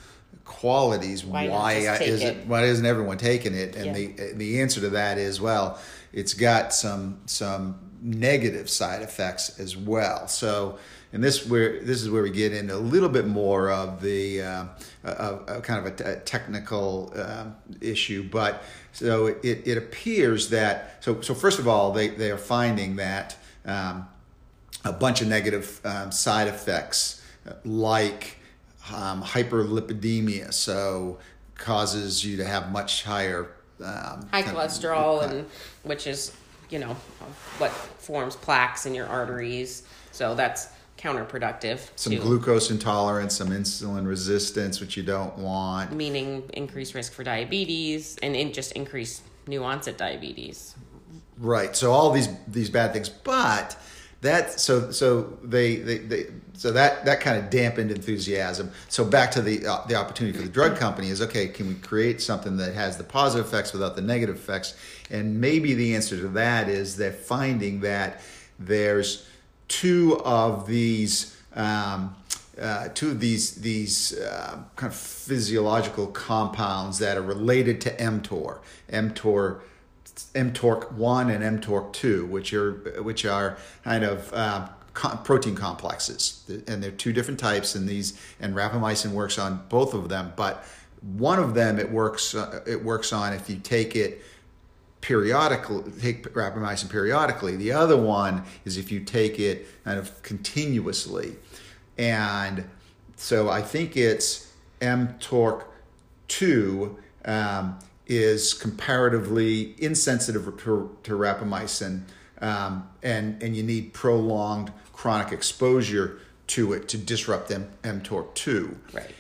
qualities 0.43 1.23
Why 1.23 1.47
why, 1.49 1.83
not 1.85 2.01
is 2.01 2.21
it? 2.21 2.45
why 2.47 2.63
isn't 2.65 2.85
everyone 2.85 3.17
taking 3.17 3.53
it 3.53 3.75
and 3.75 3.85
Yeah. 3.87 3.93
the 3.93 4.33
the 4.33 4.61
answer 4.61 4.81
to 4.81 4.89
that 4.91 5.17
is 5.17 5.39
well 5.39 5.79
it's 6.11 6.33
got 6.33 6.73
some 6.73 7.19
some 7.25 7.79
negative 8.01 8.69
side 8.69 9.01
effects 9.01 9.59
as 9.59 9.77
well 9.77 10.27
so 10.27 10.77
and 11.13 11.23
this 11.23 11.45
where 11.47 11.79
this 11.81 12.01
is 12.01 12.09
where 12.09 12.23
we 12.23 12.31
get 12.31 12.51
into 12.53 12.75
a 12.75 12.77
little 12.77 13.07
bit 13.07 13.25
more 13.25 13.71
of 13.71 14.01
the 14.01 14.41
uh, 14.41 14.65
of, 15.05 15.47
of 15.47 15.63
kind 15.63 15.79
of 15.79 15.93
a, 15.93 15.95
t- 15.95 16.03
a 16.03 16.15
technical 16.17 17.13
um 17.15 17.55
issue 17.79 18.27
but 18.29 18.63
so 18.91 19.27
it, 19.27 19.61
it 19.65 19.77
appears 19.77 20.49
that 20.49 20.97
so 21.01 21.21
so 21.21 21.33
first 21.33 21.59
of 21.59 21.67
all 21.67 21.93
they 21.93 22.09
they 22.09 22.31
are 22.31 22.37
finding 22.37 22.97
that 22.97 23.37
um, 23.65 24.05
a 24.83 24.91
bunch 24.91 25.21
of 25.21 25.27
negative 25.27 25.79
um, 25.85 26.11
side 26.11 26.47
effects 26.47 27.21
uh, 27.47 27.53
like 27.65 28.37
um, 28.93 29.23
hyperlipidemia, 29.23 30.53
so 30.53 31.19
causes 31.55 32.25
you 32.25 32.37
to 32.37 32.45
have 32.45 32.71
much 32.71 33.03
higher 33.03 33.51
um, 33.81 34.27
high 34.31 34.41
kind 34.41 34.47
of- 34.47 34.53
cholesterol 34.55 35.23
and 35.23 35.45
which 35.83 36.07
is 36.07 36.35
you 36.69 36.79
know 36.79 36.93
what 37.57 37.71
forms 37.71 38.35
plaques 38.35 38.85
in 38.85 38.95
your 38.95 39.07
arteries 39.07 39.83
so 40.11 40.33
that's 40.35 40.69
counterproductive 40.97 41.89
some 41.95 42.11
to 42.13 42.19
glucose 42.19 42.71
intolerance, 42.71 43.35
some 43.35 43.49
insulin 43.49 44.07
resistance, 44.07 44.79
which 44.79 44.97
you 44.97 45.03
don't 45.03 45.37
want. 45.37 45.91
meaning 45.91 46.43
increased 46.53 46.93
risk 46.93 47.13
for 47.13 47.23
diabetes 47.23 48.17
and 48.23 48.35
in 48.35 48.51
just 48.51 48.71
increased 48.73 49.21
new 49.47 49.63
onset 49.63 49.97
diabetes 49.97 50.75
Right. 51.37 51.75
So 51.75 51.91
all 51.91 52.11
these 52.11 52.29
these 52.47 52.69
bad 52.69 52.93
things, 52.93 53.09
but 53.09 53.75
that 54.23 54.59
so 54.59 54.89
so 54.91 55.37
they 55.43 55.75
they, 55.75 55.97
they 55.99 56.25
so 56.53 56.71
that 56.71 57.05
that 57.05 57.19
kind 57.19 57.37
of 57.37 57.49
dampened 57.49 57.91
enthusiasm. 57.91 58.71
So 58.87 59.05
back 59.05 59.31
to 59.31 59.41
the 59.41 59.67
uh, 59.67 59.85
the 59.85 59.95
opportunity 59.95 60.37
for 60.37 60.43
the 60.43 60.49
drug 60.49 60.77
company 60.77 61.09
is 61.09 61.21
okay. 61.21 61.47
Can 61.49 61.67
we 61.67 61.75
create 61.75 62.21
something 62.21 62.57
that 62.57 62.73
has 62.73 62.97
the 62.97 63.03
positive 63.03 63.45
effects 63.45 63.73
without 63.73 63.95
the 63.95 64.01
negative 64.01 64.35
effects? 64.35 64.75
And 65.11 65.39
maybe 65.39 65.73
the 65.73 65.93
answer 65.93 66.17
to 66.17 66.29
that 66.29 66.69
is 66.69 66.95
they're 66.95 67.11
finding 67.11 67.81
that 67.81 68.21
there's 68.57 69.27
two 69.67 70.19
of 70.25 70.67
these. 70.67 71.37
Um, 71.55 72.15
uh, 72.61 72.87
two 72.93 73.09
of 73.09 73.19
these 73.19 73.55
these 73.55 74.17
uh, 74.19 74.59
kind 74.75 74.93
of 74.93 74.97
physiological 74.97 76.05
compounds 76.05 76.99
that 76.99 77.17
are 77.17 77.23
related 77.23 77.81
to 77.81 77.89
mTOR, 77.97 78.59
mTOR 78.91 79.59
mTORC 80.15 80.93
one 80.93 81.29
and 81.29 81.61
mTORC 81.61 81.93
two, 81.93 82.25
which 82.25 82.53
are 82.53 82.71
which 83.01 83.25
are 83.25 83.57
kind 83.83 84.03
of 84.03 84.33
um, 84.33 84.69
co- 84.93 85.17
protein 85.23 85.55
complexes, 85.55 86.43
and 86.67 86.83
they're 86.83 86.91
two 86.91 87.13
different 87.13 87.39
types. 87.39 87.75
And 87.75 87.87
these 87.87 88.19
and 88.39 88.55
rapamycin 88.55 89.11
works 89.11 89.37
on 89.39 89.63
both 89.69 89.93
of 89.93 90.09
them, 90.09 90.33
but 90.35 90.65
one 91.01 91.39
of 91.39 91.53
them 91.53 91.79
it 91.79 91.91
works 91.91 92.35
uh, 92.35 92.61
it 92.65 92.83
works 92.83 93.11
on 93.11 93.33
if 93.33 93.49
you 93.49 93.57
take 93.57 93.95
it 93.95 94.21
periodically 95.01 95.91
take 95.99 96.23
rapamycin 96.33 96.89
periodically. 96.89 97.55
The 97.57 97.71
other 97.73 97.97
one 97.97 98.43
is 98.65 98.77
if 98.77 98.91
you 98.91 99.01
take 99.01 99.39
it 99.39 99.67
kind 99.83 99.99
of 99.99 100.21
continuously, 100.23 101.35
and 101.97 102.63
so 103.15 103.49
I 103.49 103.61
think 103.61 103.97
it's 103.97 104.51
mTORC 104.79 105.63
two 106.27 106.97
um, 107.25 107.79
is 108.07 108.53
comparatively 108.53 109.75
insensitive 109.77 110.45
to, 110.57 110.97
to 111.03 111.11
rapamycin, 111.13 112.01
um, 112.41 112.89
and 113.01 113.41
and 113.41 113.55
you 113.55 113.63
need 113.63 113.93
prolonged 113.93 114.71
chronic 114.91 115.31
exposure 115.31 116.19
to 116.47 116.73
it 116.73 116.87
to 116.89 116.97
disrupt 116.97 117.51
M- 117.51 117.69
mTORC 117.83 118.33
two. 118.33 118.77
right 118.91 119.11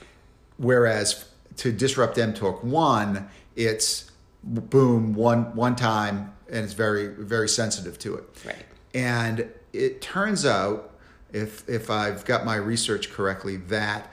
Whereas 0.57 1.25
to 1.57 1.71
disrupt 1.71 2.17
mTORC 2.17 2.63
one, 2.63 3.29
it's 3.55 4.11
boom 4.43 5.15
one 5.15 5.55
one 5.55 5.75
time, 5.75 6.33
and 6.49 6.63
it's 6.65 6.73
very 6.73 7.07
very 7.07 7.47
sensitive 7.47 7.97
to 7.99 8.15
it. 8.15 8.23
right 8.45 8.65
And 8.93 9.49
it 9.71 10.01
turns 10.01 10.45
out, 10.45 10.91
if 11.31 11.67
if 11.69 11.89
I've 11.89 12.25
got 12.25 12.45
my 12.45 12.55
research 12.55 13.11
correctly, 13.11 13.55
that 13.55 14.11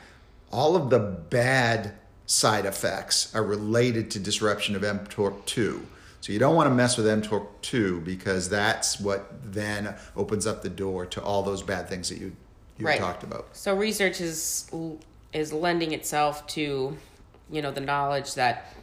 all 0.52 0.76
of 0.76 0.90
the 0.90 0.98
bad 0.98 1.94
side 2.30 2.64
effects 2.64 3.34
are 3.34 3.42
related 3.42 4.08
to 4.08 4.20
disruption 4.20 4.76
of 4.76 4.82
mTORC2. 4.82 5.82
So 6.20 6.32
you 6.32 6.38
don't 6.38 6.54
want 6.54 6.68
to 6.68 6.74
mess 6.74 6.96
with 6.96 7.04
mTORC2 7.06 8.04
because 8.04 8.48
that's 8.48 9.00
what 9.00 9.52
then 9.52 9.96
opens 10.14 10.46
up 10.46 10.62
the 10.62 10.68
door 10.68 11.06
to 11.06 11.20
all 11.20 11.42
those 11.42 11.60
bad 11.64 11.88
things 11.88 12.08
that 12.08 12.18
you 12.18 12.30
you 12.78 12.86
Right. 12.86 13.00
talked 13.00 13.24
about. 13.24 13.48
so 13.52 13.74
research 13.74 14.20
is 14.20 14.70
is 15.32 15.52
lending 15.52 15.92
itself 15.92 16.46
to 16.46 16.96
you 17.50 17.60
know 17.62 17.72
the 17.72 17.80
knowledge 17.80 18.34
that 18.34 18.74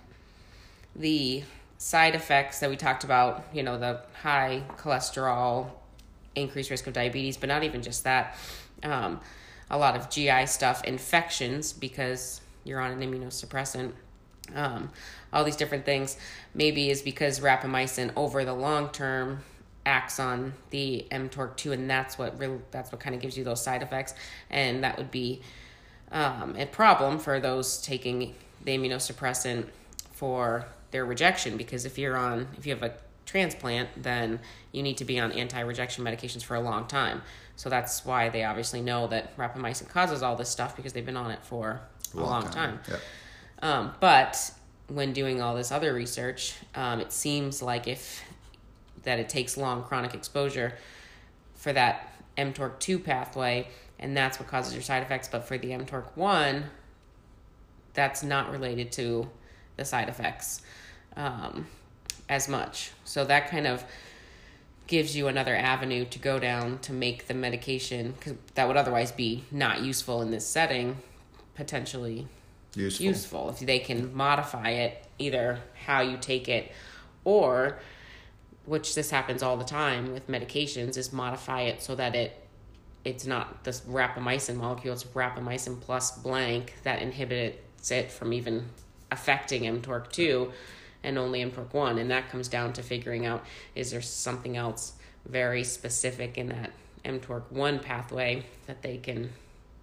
the 0.96 1.44
side 1.78 2.16
effects 2.16 2.60
that 2.60 2.70
we 2.70 2.76
talked 2.76 3.04
about 3.06 3.46
you 3.54 3.64
know 3.64 3.78
the 3.80 4.02
high 4.22 4.62
cholesterol 4.78 5.70
increased 6.36 6.70
risk 6.70 6.86
of 6.86 6.94
diabetes 6.94 7.38
but 7.38 7.48
not 7.48 7.64
even 7.64 7.82
just 7.82 8.04
that 8.04 8.36
um, 8.84 9.20
a 9.72 9.78
lot 9.78 9.96
of 9.96 10.10
gi 10.10 10.46
stuff 10.46 10.84
infections 10.84 11.72
because 11.74 12.42
you're 12.68 12.80
on 12.80 12.92
an 12.92 13.00
immunosuppressant 13.00 13.94
um, 14.56 14.90
all 15.34 15.44
these 15.44 15.56
different 15.56 15.86
things, 15.86 16.18
maybe 16.54 16.90
is 16.90 17.02
because 17.02 17.40
rapamycin 17.40 18.12
over 18.16 18.46
the 18.46 18.54
long 18.54 18.90
term 18.90 19.40
acts 19.86 20.20
on 20.20 20.54
the 20.70 21.06
mTORC2, 21.12 21.72
and 21.74 21.90
that's 21.90 22.18
what 22.18 22.38
really, 22.40 22.60
that's 22.72 22.92
what 22.92 23.00
kind 23.00 23.16
of 23.16 23.22
gives 23.22 23.38
you 23.38 23.44
those 23.44 23.62
side 23.62 23.82
effects, 23.82 24.14
and 24.50 24.84
that 24.84 24.98
would 24.98 25.12
be 25.12 25.42
um, 26.12 26.56
a 26.58 26.66
problem 26.66 27.20
for 27.20 27.40
those 27.40 27.82
taking 27.82 28.34
the 28.64 28.78
immunosuppressant 28.78 29.68
for 30.12 30.66
their 30.92 31.06
rejection 31.06 31.58
because 31.58 31.86
if 31.86 31.98
you're 31.98 32.16
on 32.16 32.48
if 32.58 32.66
you 32.66 32.74
have 32.74 32.82
a 32.82 32.94
transplant 33.26 33.90
then 34.02 34.40
you 34.72 34.82
need 34.82 34.96
to 34.96 35.04
be 35.04 35.20
on 35.20 35.34
anti-rejection 35.34 36.04
medications 36.04 36.44
for 36.44 36.56
a 36.56 36.62
long 36.62 36.88
time. 36.88 37.22
So 37.58 37.70
that's 37.70 38.06
why 38.06 38.30
they 38.30 38.46
obviously 38.46 38.82
know 38.82 39.08
that 39.08 39.36
rapamycin 39.36 39.90
causes 39.90 40.24
all 40.24 40.38
this 40.38 40.50
stuff 40.50 40.78
because 40.78 40.94
they've 40.94 41.06
been 41.06 41.18
on 41.18 41.32
it 41.32 41.44
for 41.44 41.82
a 42.14 42.18
long, 42.18 42.30
long 42.30 42.44
time, 42.44 42.52
time. 42.52 42.80
Yep. 42.90 43.02
Um, 43.62 43.92
but 44.00 44.52
when 44.88 45.14
doing 45.14 45.42
all 45.42 45.56
this 45.56 45.72
other 45.72 45.94
research 45.94 46.56
um, 46.76 47.00
it 47.00 47.12
seems 47.12 47.62
like 47.62 47.88
if 47.88 48.24
that 49.04 49.20
it 49.20 49.30
takes 49.30 49.58
long 49.58 49.84
chronic 49.84 50.14
exposure 50.14 50.74
for 51.56 51.74
that 51.74 52.14
mTORC2 52.38 53.04
pathway 53.04 53.68
and 54.00 54.16
that's 54.16 54.40
what 54.40 54.48
causes 54.48 54.74
your 54.74 54.84
side 54.84 55.04
effects 55.04 55.28
but 55.28 55.44
for 55.48 55.58
the 55.58 55.70
mTORC1 55.70 56.64
that's 57.98 58.22
not 58.22 58.52
related 58.52 58.92
to 58.92 59.28
the 59.76 59.84
side 59.84 60.08
effects 60.08 60.62
um, 61.16 61.68
as 62.30 62.48
much. 62.48 62.92
So 63.04 63.26
that 63.26 63.50
kind 63.50 63.68
of 63.68 63.84
gives 64.86 65.18
you 65.18 65.28
another 65.28 65.56
avenue 65.56 66.06
to 66.06 66.20
go 66.20 66.40
down 66.40 66.80
to 66.80 66.94
make 66.94 67.28
the 67.28 67.34
medication 67.34 68.14
cause 68.22 68.36
that 68.54 68.68
would 68.68 68.78
otherwise 68.78 69.12
be 69.12 69.44
not 69.52 69.82
useful 69.82 70.22
in 70.22 70.32
this 70.32 70.46
setting 70.46 70.98
potentially 71.58 72.28
useful. 72.76 73.06
useful 73.06 73.50
if 73.50 73.60
they 73.60 73.80
can 73.80 74.14
modify 74.16 74.70
it 74.70 75.04
either 75.20 75.60
how 75.86 76.00
you 76.00 76.16
take 76.18 76.48
it 76.48 76.72
or 77.26 77.80
which 78.66 78.96
this 78.96 79.10
happens 79.10 79.44
all 79.44 79.58
the 79.58 79.66
time 79.66 80.14
with 80.14 80.28
medications 80.28 80.96
is 80.96 81.12
modify 81.12 81.62
it 81.62 81.82
so 81.82 81.96
that 81.96 82.16
it 82.16 82.48
it's 83.04 83.26
not 83.26 83.64
this 83.64 83.82
rapamycin 83.82 84.56
molecule 84.56 84.94
it's 84.94 85.04
rapamycin 85.06 85.80
plus 85.82 86.12
blank 86.20 86.74
that 86.84 87.02
inhibits 87.02 87.92
it 87.92 88.12
from 88.12 88.32
even 88.32 88.66
affecting 89.12 89.64
mTORC2 89.64 90.52
and 91.04 91.18
only 91.18 91.44
mTORC1. 91.44 92.00
And 92.00 92.12
that 92.12 92.30
comes 92.30 92.48
down 92.48 92.74
to 92.74 92.84
figuring 92.84 93.26
out 93.26 93.46
is 93.76 93.92
there 93.92 94.02
something 94.02 94.58
else 94.58 94.94
very 95.26 95.64
specific 95.64 96.38
in 96.38 96.50
that 96.50 96.72
mTORC1 97.06 97.82
pathway 97.82 98.46
that 98.66 98.82
they 98.82 98.98
can, 98.98 99.32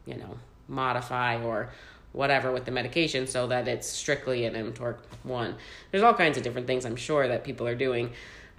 you 0.07 0.17
know, 0.17 0.39
modify 0.69 1.43
or 1.43 1.71
whatever 2.13 2.53
with 2.53 2.65
the 2.65 2.71
medication 2.71 3.27
so 3.27 3.47
that 3.49 3.67
it's 3.67 3.89
strictly 3.89 4.45
an 4.45 4.55
mTORC1. 4.55 5.55
There's 5.91 6.03
all 6.03 6.15
kinds 6.15 6.37
of 6.37 6.45
different 6.45 6.67
things 6.67 6.87
I'm 6.87 6.97
sure 6.97 7.27
that 7.27 7.45
people 7.45 7.67
are 7.67 7.75
doing. 7.75 8.11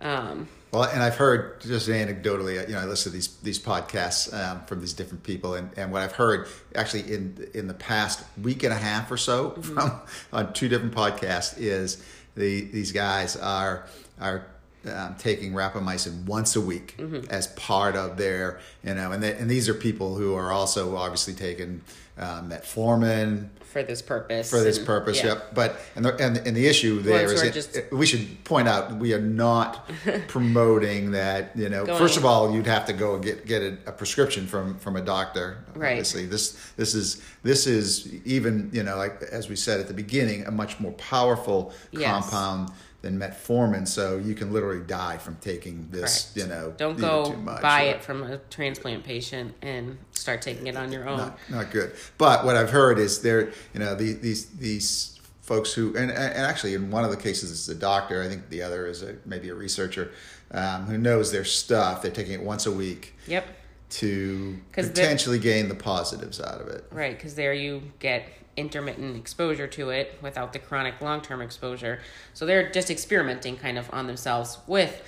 Um, 0.01 0.47
well, 0.71 0.83
and 0.83 1.01
I've 1.01 1.15
heard 1.15 1.61
just 1.61 1.87
anecdotally, 1.87 2.67
you 2.67 2.73
know, 2.73 2.81
I 2.81 2.85
listen 2.85 3.11
to 3.11 3.15
these 3.15 3.37
these 3.37 3.59
podcasts 3.59 4.33
um, 4.33 4.65
from 4.65 4.81
these 4.81 4.91
different 4.91 5.23
people, 5.23 5.53
and, 5.53 5.69
and 5.77 5.89
what 5.89 6.01
I've 6.01 6.11
heard 6.11 6.49
actually 6.75 7.13
in 7.13 7.47
in 7.53 7.67
the 7.67 7.73
past 7.73 8.25
week 8.41 8.63
and 8.63 8.73
a 8.73 8.77
half 8.77 9.09
or 9.09 9.15
so 9.15 9.51
mm-hmm. 9.51 9.61
from 9.61 10.01
on 10.33 10.51
two 10.51 10.67
different 10.67 10.93
podcasts 10.93 11.55
is 11.57 12.03
the 12.35 12.61
these 12.71 12.91
guys 12.91 13.37
are 13.37 13.87
are 14.19 14.47
um, 14.87 15.15
taking 15.17 15.53
rapamycin 15.53 16.25
once 16.25 16.55
a 16.55 16.61
week 16.61 16.95
mm-hmm. 16.97 17.29
as 17.29 17.47
part 17.47 17.95
of 17.95 18.17
their 18.17 18.59
you 18.83 18.93
know 18.93 19.11
and 19.11 19.21
they, 19.23 19.33
and 19.35 19.49
these 19.49 19.67
are 19.69 19.73
people 19.73 20.15
who 20.15 20.35
are 20.35 20.51
also 20.51 20.95
obviously 20.95 21.33
taking 21.33 21.81
um, 22.17 22.49
metformin 22.49 23.49
for 23.75 23.83
this 23.83 24.01
purpose. 24.01 24.49
For 24.49 24.61
this 24.61 24.77
and, 24.77 24.87
purpose, 24.87 25.17
yeah. 25.17 25.33
yep. 25.33 25.53
But 25.53 25.77
and 25.97 26.05
the, 26.05 26.15
and, 26.15 26.37
and 26.37 26.55
the 26.55 26.65
issue 26.65 27.01
there 27.01 27.25
is, 27.25 27.41
it, 27.41 27.53
just... 27.53 27.91
we 27.91 28.05
should 28.05 28.41
point 28.45 28.69
out 28.69 28.95
we 28.95 29.13
are 29.13 29.19
not 29.19 29.89
promoting 30.29 31.11
that. 31.11 31.51
You 31.57 31.67
know, 31.67 31.85
Going 31.85 31.99
first 31.99 32.15
of 32.15 32.23
all, 32.23 32.55
you'd 32.55 32.67
have 32.67 32.85
to 32.85 32.93
go 32.93 33.15
and 33.15 33.23
get 33.23 33.45
get 33.45 33.61
a, 33.61 33.77
a 33.87 33.91
prescription 33.91 34.47
from 34.47 34.79
from 34.79 34.95
a 34.95 35.01
doctor. 35.01 35.65
Right. 35.75 35.89
Obviously, 35.89 36.25
this 36.25 36.57
this 36.77 36.95
is 36.95 37.21
this 37.43 37.67
is 37.67 38.13
even 38.23 38.69
you 38.71 38.83
know 38.83 38.95
like 38.95 39.21
as 39.23 39.49
we 39.49 39.57
said 39.57 39.81
at 39.81 39.89
the 39.89 39.93
beginning, 39.93 40.45
a 40.45 40.51
much 40.51 40.79
more 40.79 40.93
powerful 40.93 41.73
yes. 41.91 42.09
compound 42.09 42.71
than 43.05 43.19
metformin. 43.19 43.87
So 43.87 44.17
you 44.17 44.33
can 44.33 44.51
literally 44.51 44.83
die 44.83 45.17
from 45.17 45.35
taking 45.35 45.87
this. 45.91 46.31
Correct. 46.33 46.49
You 46.49 46.55
know, 46.55 46.73
don't 46.75 46.99
go 46.99 47.31
buy 47.61 47.83
it 47.83 48.03
from 48.03 48.23
a 48.23 48.39
transplant 48.49 49.03
patient 49.03 49.53
and 49.61 49.97
start 50.11 50.41
taking 50.41 50.65
it 50.67 50.75
on 50.75 50.91
your 50.91 51.07
own. 51.07 51.19
Not, 51.19 51.39
not 51.49 51.71
good. 51.71 51.93
But 52.17 52.43
what 52.43 52.57
I've 52.57 52.71
heard 52.71 52.97
is 52.97 53.21
there, 53.21 53.51
you 53.73 53.79
know, 53.79 53.93
these 53.93 54.19
these 54.19 54.45
these 54.57 55.19
folks 55.41 55.71
who, 55.71 55.95
and, 55.95 56.09
and 56.09 56.33
actually 56.33 56.73
in 56.73 56.89
one 56.89 57.05
of 57.05 57.11
the 57.11 57.17
cases 57.17 57.51
it's 57.51 57.67
a 57.67 57.79
doctor. 57.79 58.23
I 58.23 58.27
think 58.27 58.49
the 58.49 58.63
other 58.63 58.87
is 58.87 59.03
a 59.03 59.15
maybe 59.23 59.49
a 59.49 59.55
researcher 59.55 60.11
um, 60.49 60.85
who 60.85 60.97
knows 60.97 61.31
their 61.31 61.45
stuff. 61.45 62.01
They're 62.01 62.11
taking 62.11 62.33
it 62.33 62.41
once 62.41 62.65
a 62.65 62.71
week. 62.71 63.13
Yep. 63.27 63.45
To 63.87 64.59
potentially 64.73 65.37
gain 65.37 65.69
the 65.69 65.75
positives 65.75 66.41
out 66.41 66.59
of 66.59 66.67
it. 66.67 66.85
Right, 66.91 67.15
because 67.15 67.35
there 67.35 67.53
you 67.53 67.83
get 67.99 68.27
intermittent 68.57 69.17
exposure 69.17 69.67
to 69.67 69.89
it 69.89 70.17
without 70.21 70.53
the 70.53 70.59
chronic 70.59 71.01
long 71.01 71.21
term 71.21 71.41
exposure. 71.41 71.99
So 72.33 72.45
they're 72.45 72.71
just 72.71 72.89
experimenting 72.89 73.57
kind 73.57 73.77
of 73.77 73.89
on 73.93 74.07
themselves 74.07 74.57
with 74.67 75.01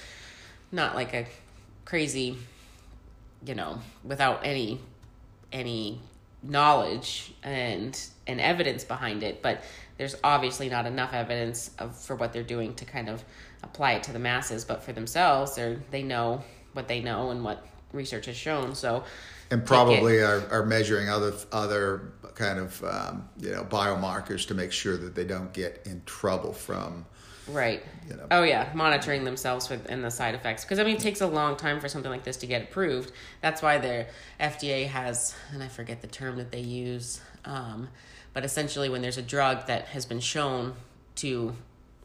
not 0.71 0.95
like 0.95 1.13
a 1.13 1.25
crazy, 1.85 2.37
you 3.45 3.55
know, 3.55 3.79
without 4.03 4.45
any 4.45 4.81
any 5.51 6.01
knowledge 6.43 7.33
and 7.43 7.99
and 8.27 8.41
evidence 8.41 8.83
behind 8.83 9.23
it, 9.23 9.41
but 9.41 9.63
there's 9.97 10.15
obviously 10.23 10.69
not 10.69 10.85
enough 10.85 11.13
evidence 11.13 11.71
of 11.79 11.97
for 11.97 12.15
what 12.15 12.33
they're 12.33 12.43
doing 12.43 12.75
to 12.75 12.85
kind 12.85 13.09
of 13.09 13.23
apply 13.63 13.93
it 13.93 14.03
to 14.03 14.13
the 14.13 14.19
masses, 14.19 14.63
but 14.65 14.83
for 14.83 14.93
themselves, 14.93 15.55
they 15.55 15.77
they 15.89 16.03
know 16.03 16.43
what 16.73 16.87
they 16.87 17.01
know 17.01 17.31
and 17.31 17.43
what 17.43 17.65
research 17.91 18.25
has 18.27 18.35
shown. 18.35 18.75
So 18.75 19.03
and 19.51 19.65
probably 19.65 20.19
are, 20.19 20.47
are 20.51 20.65
measuring 20.65 21.09
other 21.09 21.33
other 21.51 22.13
kind 22.35 22.59
of 22.59 22.83
um, 22.83 23.27
you 23.39 23.51
know 23.51 23.63
biomarkers 23.63 24.47
to 24.47 24.53
make 24.53 24.71
sure 24.71 24.97
that 24.97 25.15
they 25.15 25.23
don't 25.23 25.51
get 25.53 25.81
in 25.85 26.01
trouble 26.05 26.53
from 26.53 27.05
right. 27.47 27.83
you 28.07 28.15
know. 28.15 28.27
oh 28.31 28.43
yeah. 28.43 28.71
Monitoring 28.75 29.23
themselves 29.23 29.69
with 29.69 29.85
and 29.89 30.03
the 30.03 30.11
side 30.11 30.35
effects. 30.35 30.63
Because 30.63 30.79
i 30.79 30.83
mean 30.83 30.95
it 30.95 31.01
takes 31.01 31.21
a 31.21 31.27
long 31.27 31.55
time 31.55 31.79
for 31.79 31.89
something 31.89 32.11
like 32.11 32.23
this 32.23 32.37
to 32.37 32.47
get 32.47 32.63
approved. 32.63 33.11
That's 33.41 33.61
why 33.61 33.77
the 33.77 34.07
fda 34.39 34.87
has 34.87 35.35
and 35.51 35.63
i 35.63 35.67
forget 35.67 36.01
the 36.01 36.07
term 36.07 36.37
that 36.37 36.51
they 36.51 36.61
use 36.61 37.21
um, 37.45 37.89
but 38.33 38.45
essentially 38.45 38.89
when 38.89 39.01
there's 39.01 39.17
a 39.17 39.23
drug 39.23 39.65
that 39.67 39.87
has 39.87 40.05
been 40.05 40.19
shown 40.19 40.75
to 41.15 41.55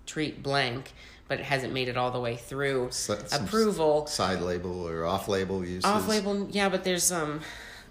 treat 0.06 0.42
blank 0.42 0.92
but 1.32 1.40
it 1.40 1.46
hasn't 1.46 1.72
made 1.72 1.88
it 1.88 1.96
all 1.96 2.10
the 2.10 2.20
way 2.20 2.36
through 2.36 2.90
approval. 3.32 4.06
Side 4.06 4.42
label 4.42 4.86
or 4.86 5.06
off 5.06 5.28
label 5.28 5.64
use. 5.64 5.82
Off 5.82 6.06
label, 6.06 6.46
yeah, 6.50 6.68
but 6.68 6.84
there's 6.84 7.10
um 7.10 7.40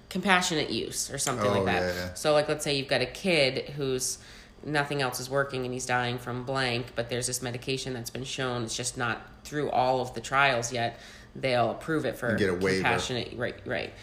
compassionate 0.10 0.70
use 0.70 1.10
or 1.10 1.18
something 1.18 1.48
oh, 1.48 1.54
like 1.54 1.66
that. 1.66 1.82
Yeah, 1.82 2.02
yeah. 2.02 2.14
So 2.14 2.34
like 2.34 2.48
let's 2.48 2.64
say 2.64 2.78
you've 2.78 2.88
got 2.88 3.02
a 3.02 3.08
kid 3.08 3.70
who's 3.70 4.20
nothing 4.64 5.02
else 5.02 5.20
is 5.20 5.28
working 5.28 5.66
and 5.66 5.74
he's 5.74 5.88
dying 5.88 6.20
from 6.20 6.44
blank, 6.44 6.92
but 6.94 7.10
there's 7.10 7.26
this 7.26 7.42
medication 7.42 7.94
that's 7.94 8.12
been 8.12 8.24
shown 8.24 8.62
it's 8.62 8.78
just 8.78 8.96
not 8.96 9.24
through 9.44 9.72
all 9.72 10.02
of 10.02 10.14
the 10.14 10.22
trials 10.22 10.72
yet. 10.72 11.00
They'll 11.36 11.72
approve 11.72 12.06
it 12.06 12.18
for 12.18 12.36
compassionate 12.36 13.30
waiver. 13.30 13.42
right 13.42 13.56
right 13.66 13.94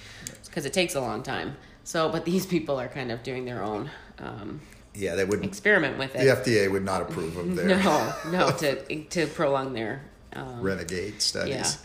because 0.47 0.67
it 0.67 0.73
takes 0.73 0.97
a 0.97 1.01
long 1.01 1.23
time. 1.23 1.57
So, 1.85 2.09
but 2.09 2.25
these 2.25 2.45
people 2.45 2.81
are 2.81 2.89
kind 2.89 3.13
of 3.13 3.23
doing 3.23 3.45
their 3.45 3.63
own 3.63 3.89
um, 4.19 4.63
yeah, 4.99 5.15
they 5.15 5.25
wouldn't 5.25 5.47
experiment 5.47 5.97
with 5.99 6.15
it. 6.17 6.19
The 6.19 6.27
FDA 6.27 6.71
would 6.71 6.85
not 6.85 7.03
approve 7.03 7.37
of 7.37 7.55
their 7.55 7.67
no, 7.85 8.15
no 8.31 8.51
to 8.51 9.05
to 9.05 9.27
prolong 9.29 9.73
their 9.73 10.03
um, 10.33 10.61
renegade 10.61 11.23
studies. 11.23 11.79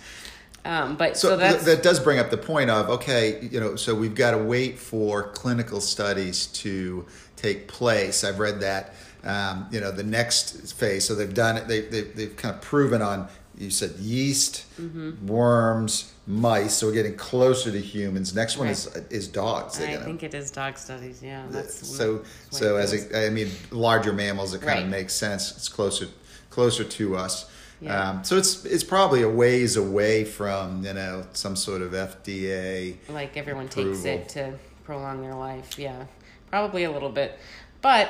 Yeah. 0.65 0.83
Um, 0.83 0.95
but 0.95 1.17
so, 1.17 1.29
so 1.29 1.37
th- 1.37 1.61
that 1.61 1.83
does 1.83 1.99
bring 1.99 2.19
up 2.19 2.29
the 2.29 2.37
point 2.37 2.69
of 2.69 2.89
okay, 2.89 3.47
you 3.51 3.59
know, 3.59 3.75
so 3.75 3.93
we've 3.93 4.15
got 4.15 4.31
to 4.31 4.37
wait 4.37 4.79
for 4.79 5.31
clinical 5.31 5.81
studies 5.81 6.47
to 6.47 7.05
take 7.35 7.67
place. 7.67 8.23
I've 8.23 8.39
read 8.39 8.61
that. 8.61 8.93
Um, 9.23 9.67
you 9.71 9.79
know, 9.79 9.91
the 9.91 10.03
next 10.03 10.73
phase. 10.73 11.05
So 11.05 11.15
they've 11.15 11.33
done 11.33 11.57
it. 11.57 11.67
They, 11.67 11.81
they 11.81 12.01
they've 12.01 12.35
kind 12.35 12.55
of 12.55 12.61
proven 12.61 13.01
on. 13.01 13.27
You 13.57 13.69
said 13.69 13.91
yeast, 13.99 14.65
mm-hmm. 14.79 15.27
worms, 15.27 16.11
mice, 16.25 16.77
so 16.77 16.87
we're 16.87 16.93
getting 16.93 17.15
closer 17.15 17.71
to 17.71 17.79
humans. 17.79 18.33
Next 18.33 18.57
one 18.57 18.67
right. 18.67 18.75
is 18.75 18.87
is 19.09 19.27
dogs. 19.27 19.79
I 19.79 19.93
gonna, 19.93 20.05
think 20.05 20.23
it 20.23 20.33
is 20.33 20.49
dog 20.49 20.77
studies. 20.77 21.21
Yeah, 21.21 21.45
that's 21.49 21.87
so. 21.87 22.23
So 22.49 22.77
as 22.77 22.93
a, 22.93 23.27
I 23.27 23.29
mean, 23.29 23.51
larger 23.71 24.11
mammals, 24.11 24.53
it 24.53 24.61
kind 24.61 24.75
right. 24.75 24.83
of 24.83 24.89
makes 24.89 25.13
sense. 25.13 25.51
It's 25.51 25.69
closer 25.69 26.07
closer 26.49 26.83
to 26.83 27.15
us. 27.15 27.49
Yeah. 27.81 28.09
Um, 28.09 28.23
so 28.23 28.37
it's 28.37 28.65
it's 28.65 28.83
probably 28.83 29.23
a 29.23 29.29
ways 29.29 29.75
away 29.75 30.23
from 30.23 30.85
you 30.85 30.93
know 30.93 31.27
some 31.33 31.55
sort 31.55 31.81
of 31.81 31.91
FDA. 31.91 32.95
Like 33.09 33.37
everyone 33.37 33.65
approval. 33.65 33.93
takes 33.93 34.05
it 34.05 34.29
to 34.29 34.57
prolong 34.85 35.21
their 35.21 35.35
life. 35.35 35.77
Yeah, 35.77 36.05
probably 36.49 36.85
a 36.85 36.91
little 36.91 37.09
bit, 37.09 37.37
but 37.81 38.09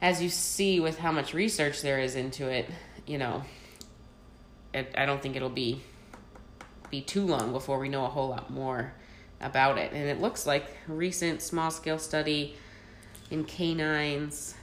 as 0.00 0.22
you 0.22 0.28
see 0.28 0.80
with 0.80 0.98
how 0.98 1.12
much 1.12 1.34
research 1.34 1.82
there 1.82 1.98
is 1.98 2.16
into 2.16 2.48
it, 2.48 2.68
you 3.06 3.18
know, 3.18 3.42
I 4.96 5.06
don't 5.06 5.22
think 5.22 5.36
it'll 5.36 5.48
be 5.48 5.82
be 6.90 7.00
too 7.00 7.26
long 7.26 7.52
before 7.52 7.78
we 7.78 7.88
know 7.88 8.04
a 8.04 8.08
whole 8.08 8.28
lot 8.28 8.50
more 8.50 8.92
about 9.40 9.78
it. 9.78 9.92
And 9.92 10.08
it 10.08 10.20
looks 10.20 10.46
like 10.46 10.64
a 10.88 10.92
recent 10.92 11.42
small 11.42 11.70
scale 11.70 11.98
study 11.98 12.54
in 13.30 13.44
canines 13.44 14.54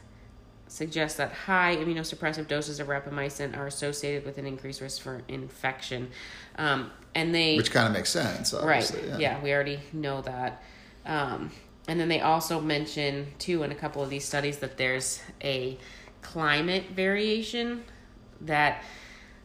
suggests 0.67 1.17
that 1.17 1.31
high 1.31 1.75
immunosuppressive 1.75 2.47
doses 2.47 2.79
of 2.79 2.87
rapamycin 2.87 3.55
are 3.55 3.67
associated 3.67 4.25
with 4.25 4.39
an 4.39 4.47
increased 4.47 4.81
risk 4.81 5.01
for 5.01 5.21
infection. 5.27 6.09
Um, 6.57 6.89
and 7.13 7.35
they 7.35 7.57
Which 7.57 7.71
kind 7.71 7.85
of 7.85 7.93
makes 7.93 8.09
sense, 8.09 8.53
right, 8.53 8.83
obviously. 8.83 9.21
yeah. 9.21 9.41
we 9.43 9.53
already 9.53 9.79
know 9.91 10.21
that. 10.21 10.63
Um, 11.05 11.51
and 11.87 11.99
then 11.99 12.07
they 12.07 12.21
also 12.21 12.59
mention 12.59 13.27
too 13.37 13.61
in 13.61 13.71
a 13.71 13.75
couple 13.75 14.01
of 14.01 14.09
these 14.09 14.25
studies 14.25 14.59
that 14.59 14.77
there's 14.77 15.21
a 15.43 15.77
climate 16.21 16.85
variation 16.95 17.83
that 18.41 18.83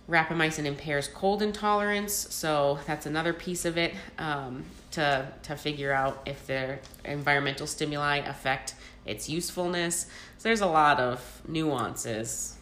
rapamycin 0.08 0.64
impairs 0.64 1.08
cold 1.08 1.42
intolerance 1.42 2.12
so 2.30 2.78
that's 2.86 3.06
another 3.06 3.32
piece 3.32 3.64
of 3.64 3.76
it 3.76 3.94
um, 4.18 4.64
to 4.90 5.26
to 5.42 5.54
figure 5.54 5.92
out 5.92 6.22
if 6.26 6.46
the 6.46 6.78
environmental 7.04 7.66
stimuli 7.66 8.16
affect 8.18 8.74
its 9.04 9.28
usefulness 9.28 10.06
so 10.38 10.48
there's 10.48 10.60
a 10.60 10.66
lot 10.66 10.98
of 10.98 11.42
nuances 11.46 12.58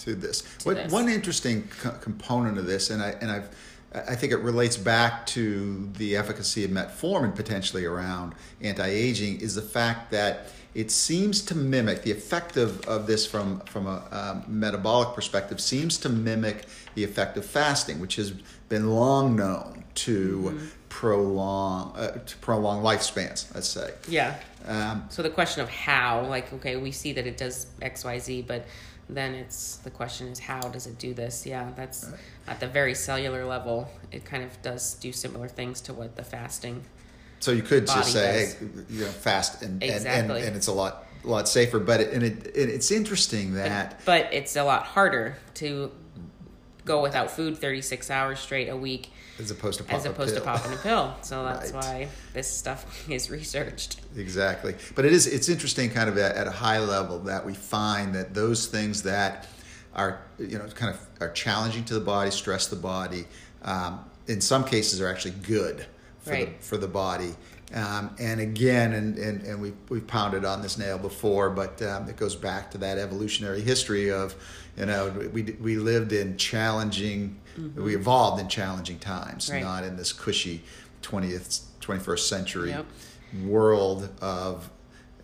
to 0.00 0.14
this. 0.14 0.42
To 0.60 0.68
what, 0.68 0.76
this. 0.76 0.92
One 0.92 1.08
interesting 1.08 1.68
co- 1.80 1.92
component 1.92 2.58
of 2.58 2.66
this, 2.66 2.90
and 2.90 3.02
I 3.02 3.10
and 3.20 3.30
I've 3.30 3.48
I 3.92 4.14
think 4.14 4.32
it 4.32 4.38
relates 4.38 4.76
back 4.76 5.26
to 5.26 5.90
the 5.96 6.16
efficacy 6.16 6.64
of 6.64 6.70
metformin 6.70 7.34
potentially 7.34 7.84
around 7.84 8.34
anti-aging, 8.60 9.40
is 9.40 9.56
the 9.56 9.62
fact 9.62 10.12
that 10.12 10.48
it 10.74 10.90
seems 10.90 11.42
to 11.42 11.54
mimic 11.56 12.02
the 12.02 12.12
effect 12.12 12.56
of, 12.56 12.80
of 12.86 13.06
this 13.06 13.26
from 13.26 13.60
from 13.60 13.86
a 13.86 14.02
um, 14.12 14.44
metabolic 14.46 15.14
perspective 15.14 15.60
seems 15.60 15.98
to 15.98 16.08
mimic 16.08 16.66
the 16.94 17.04
effect 17.04 17.36
of 17.36 17.44
fasting, 17.44 18.00
which 18.00 18.16
has 18.16 18.32
been 18.68 18.90
long 18.90 19.36
known 19.36 19.84
to 19.94 20.60
prolong 20.88 21.92
uh, 21.96 22.18
to 22.24 22.36
prolong 22.38 22.82
lifespans. 22.82 23.52
Let's 23.54 23.68
say. 23.68 23.92
yeah 24.08 24.36
Um, 24.66 25.04
so 25.08 25.22
the 25.22 25.30
question 25.30 25.62
of 25.62 25.70
how 25.70 26.26
like 26.26 26.52
okay 26.52 26.76
we 26.76 26.92
see 26.92 27.12
that 27.14 27.26
it 27.26 27.36
does 27.36 27.66
xyz 27.80 28.46
but 28.46 28.66
then 29.08 29.34
it's 29.34 29.76
the 29.78 29.90
question 29.90 30.28
is 30.28 30.38
how 30.38 30.60
does 30.60 30.86
it 30.86 30.98
do 30.98 31.14
this 31.14 31.46
yeah 31.46 31.70
that's 31.74 32.12
at 32.46 32.60
the 32.60 32.68
very 32.68 32.94
cellular 32.94 33.44
level 33.44 33.90
it 34.12 34.24
kind 34.24 34.44
of 34.44 34.60
does 34.62 34.94
do 34.94 35.12
similar 35.12 35.48
things 35.48 35.80
to 35.80 35.94
what 35.94 36.14
the 36.16 36.22
fasting 36.22 36.84
So 37.40 37.52
you 37.52 37.62
could 37.62 37.86
just 37.86 38.12
say, 38.12 38.44
does. 38.44 38.54
hey, 38.54 38.66
you 38.90 39.04
know, 39.04 39.10
fast 39.10 39.62
and, 39.62 39.82
and, 39.82 40.06
and, 40.06 40.30
and 40.30 40.56
it's 40.56 40.66
a 40.66 40.72
lot 40.72 41.06
a 41.24 41.26
lot 41.26 41.48
safer. 41.48 41.78
But 41.78 42.00
it, 42.00 42.12
and 42.12 42.22
it, 42.22 42.46
it, 42.54 42.68
it's 42.68 42.90
interesting 42.90 43.54
that 43.54 44.00
but 44.04 44.28
it's 44.32 44.56
a 44.56 44.62
lot 44.64 44.84
harder 44.84 45.36
to 45.54 45.90
go 46.84 47.02
without 47.02 47.30
food 47.30 47.58
36 47.58 48.10
hours 48.10 48.40
straight 48.40 48.68
a 48.68 48.76
week 48.76 49.10
as 49.38 49.50
opposed 49.50 49.78
to 49.78 49.84
pop 49.84 49.96
as 49.98 50.06
opposed 50.06 50.34
to 50.34 50.40
popping 50.40 50.72
a 50.72 50.76
pill 50.76 51.14
so 51.22 51.44
that's 51.44 51.72
Right. 51.72 51.84
why 51.84 52.08
this 52.32 52.50
stuff 52.50 53.08
is 53.10 53.30
researched 53.30 54.00
exactly. 54.16 54.74
But 54.94 55.04
it 55.04 55.12
is 55.12 55.26
it's 55.26 55.48
interesting, 55.48 55.90
kind 55.90 56.08
of 56.08 56.18
at, 56.18 56.36
at 56.36 56.46
a 56.46 56.50
high 56.50 56.78
level, 56.80 57.18
that 57.20 57.44
we 57.46 57.54
find 57.54 58.14
that 58.14 58.34
those 58.34 58.66
things 58.66 59.02
that 59.04 59.46
are 59.94 60.20
you 60.38 60.58
know 60.58 60.66
kind 60.68 60.94
of 60.94 61.00
are 61.20 61.30
challenging 61.32 61.84
to 61.84 61.94
the 61.94 62.00
body, 62.00 62.30
stress 62.30 62.66
the 62.66 62.76
body, 62.76 63.24
um, 63.62 64.00
in 64.26 64.40
some 64.40 64.64
cases 64.64 65.00
are 65.00 65.08
actually 65.08 65.34
good 65.42 65.86
for 66.30 66.34
Right. 66.36 66.58
the 66.60 66.64
for 66.66 66.76
the 66.76 66.88
body. 66.88 67.34
Um, 67.72 68.10
and 68.18 68.40
again, 68.40 68.94
and, 68.94 69.16
and, 69.18 69.42
and 69.42 69.60
we 69.62 69.72
we've 69.88 70.06
pounded 70.06 70.44
on 70.44 70.60
this 70.62 70.76
nail 70.76 70.98
before, 70.98 71.50
but 71.50 71.80
um, 71.82 72.08
it 72.08 72.16
goes 72.16 72.34
back 72.34 72.70
to 72.72 72.78
that 72.78 72.98
evolutionary 72.98 73.60
history 73.60 74.10
of, 74.10 74.34
you 74.76 74.86
know, 74.86 75.08
we 75.32 75.42
we 75.60 75.76
lived 75.76 76.12
in 76.12 76.36
challenging, 76.36 77.38
we 77.76 77.94
evolved 77.94 78.40
in 78.40 78.48
challenging 78.48 78.98
times, 78.98 79.44
Mm-hmm. 79.46 79.54
Right. 79.54 79.62
not 79.62 79.84
in 79.84 79.96
this 79.96 80.12
cushy 80.12 80.62
twentieth 81.02 81.60
twenty 81.80 82.00
first 82.00 82.28
century 82.28 82.70
Yep. 82.70 82.86
world 83.44 84.08
of 84.20 84.68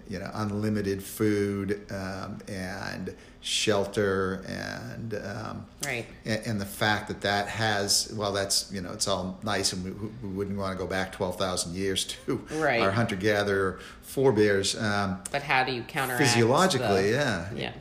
you 0.09 0.19
know 0.19 0.31
unlimited 0.35 1.03
food 1.03 1.81
um, 1.91 2.39
and 2.49 3.15
shelter 3.41 4.45
and 4.49 5.15
um, 5.15 5.67
right 5.85 6.07
and, 6.25 6.47
and 6.47 6.61
the 6.61 6.67
fact 6.67 7.09
that 7.09 7.21
that 7.21 7.49
has 7.49 8.13
well 8.17 8.33
that's 8.33 8.71
you 8.73 8.81
know 8.81 8.93
it's 8.93 9.07
all 9.09 9.39
nice 9.43 9.73
and 9.73 9.85
we, 9.85 9.91
we 10.23 10.35
wouldn't 10.35 10.57
want 10.59 10.73
to 10.73 10.79
go 10.79 10.87
back 10.89 11.13
12,000 11.13 11.75
years 11.75 12.05
to 12.05 12.37
Right. 12.53 12.81
our 12.81 12.91
hunter 12.91 13.17
gatherer 13.17 13.79
forebears 14.03 14.81
um, 14.81 15.21
but 15.31 15.43
how 15.43 15.65
do 15.65 15.73
you 15.73 15.83
counteract 15.83 16.23
physiologically 16.23 17.11
the- 17.11 17.17
yeah 17.19 17.49
Yeah. 17.55 17.73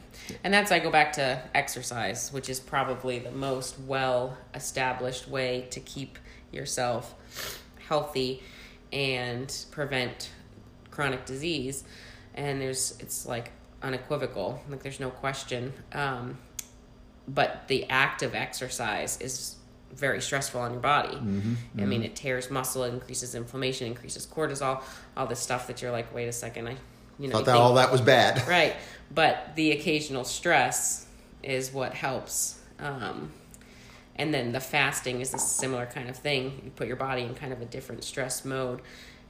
And 0.44 0.52
that's 0.52 0.72
I 0.72 0.80
go 0.80 0.90
back 0.90 1.14
to 1.14 1.40
exercise, 1.54 2.34
which 2.34 2.50
is 2.50 2.60
probably 2.60 3.20
the 3.20 3.30
most 3.30 3.78
well 3.82 4.36
established 4.56 5.28
way 5.28 5.68
to 5.70 5.80
keep 5.80 6.18
yourself 6.52 7.14
healthy 7.88 8.42
and 8.92 9.56
prevent 9.70 10.32
chronic 10.90 11.26
disease. 11.26 11.84
And 12.36 12.62
there's 12.62 12.96
it's 13.00 13.26
like 13.26 13.52
unequivocal, 13.82 14.62
like 14.70 14.84
there's 14.84 15.00
no 15.00 15.10
question. 15.10 15.74
Um, 15.94 16.38
but 17.28 17.68
the 17.68 17.90
act 17.90 18.22
of 18.22 18.36
exercise 18.36 19.20
is 19.20 19.56
very 19.94 20.22
stressful 20.22 20.60
on 20.60 20.72
your 20.72 20.82
body. 20.82 21.16
Mm-hmm, 21.16 21.54
I 21.80 21.86
mean, 21.86 22.04
it 22.04 22.16
tears 22.16 22.52
muscle, 22.52 22.84
it 22.84 22.94
increases 22.94 23.34
inflammation, 23.34 23.88
increases 23.88 24.28
cortisol, 24.28 24.82
all 25.16 25.26
this 25.26 25.40
stuff 25.40 25.68
that 25.68 25.82
you're 25.82 25.92
like, 25.92 26.14
wait 26.14 26.28
a 26.28 26.32
second, 26.34 26.68
I, 26.68 26.76
you 27.18 27.28
know, 27.28 27.34
thought 27.34 27.40
you 27.40 27.46
that 27.46 27.52
think- 27.54 27.64
all 27.64 27.74
that 27.76 27.92
was 27.92 28.02
bad 28.02 28.46
Right. 28.48 28.76
But 29.14 29.56
the 29.56 29.72
occasional 29.72 30.24
stress 30.26 31.06
is 31.44 31.72
what 31.72 31.94
helps. 31.94 32.60
Um, 32.80 33.32
and 34.18 34.34
then 34.34 34.52
the 34.52 34.60
fasting 34.60 35.22
is 35.22 35.34
a 35.34 35.38
similar 35.38 35.86
kind 35.86 36.10
of 36.10 36.16
thing. 36.18 36.62
You 36.64 36.72
put 36.72 36.88
your 36.88 36.96
body 36.96 37.22
in 37.22 37.36
kind 37.36 37.54
of 37.54 37.62
a 37.62 37.66
different 37.66 38.04
stress 38.04 38.44
mode, 38.46 38.82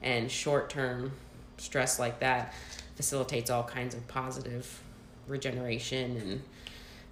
and 0.01 0.31
short 0.31 0.69
term 0.69 1.11
stress 1.57 1.99
like 1.99 2.19
that 2.19 2.53
facilitates 2.95 3.49
all 3.49 3.63
kinds 3.63 3.93
of 3.93 4.07
positive 4.07 4.81
regeneration 5.27 6.17
and 6.17 6.41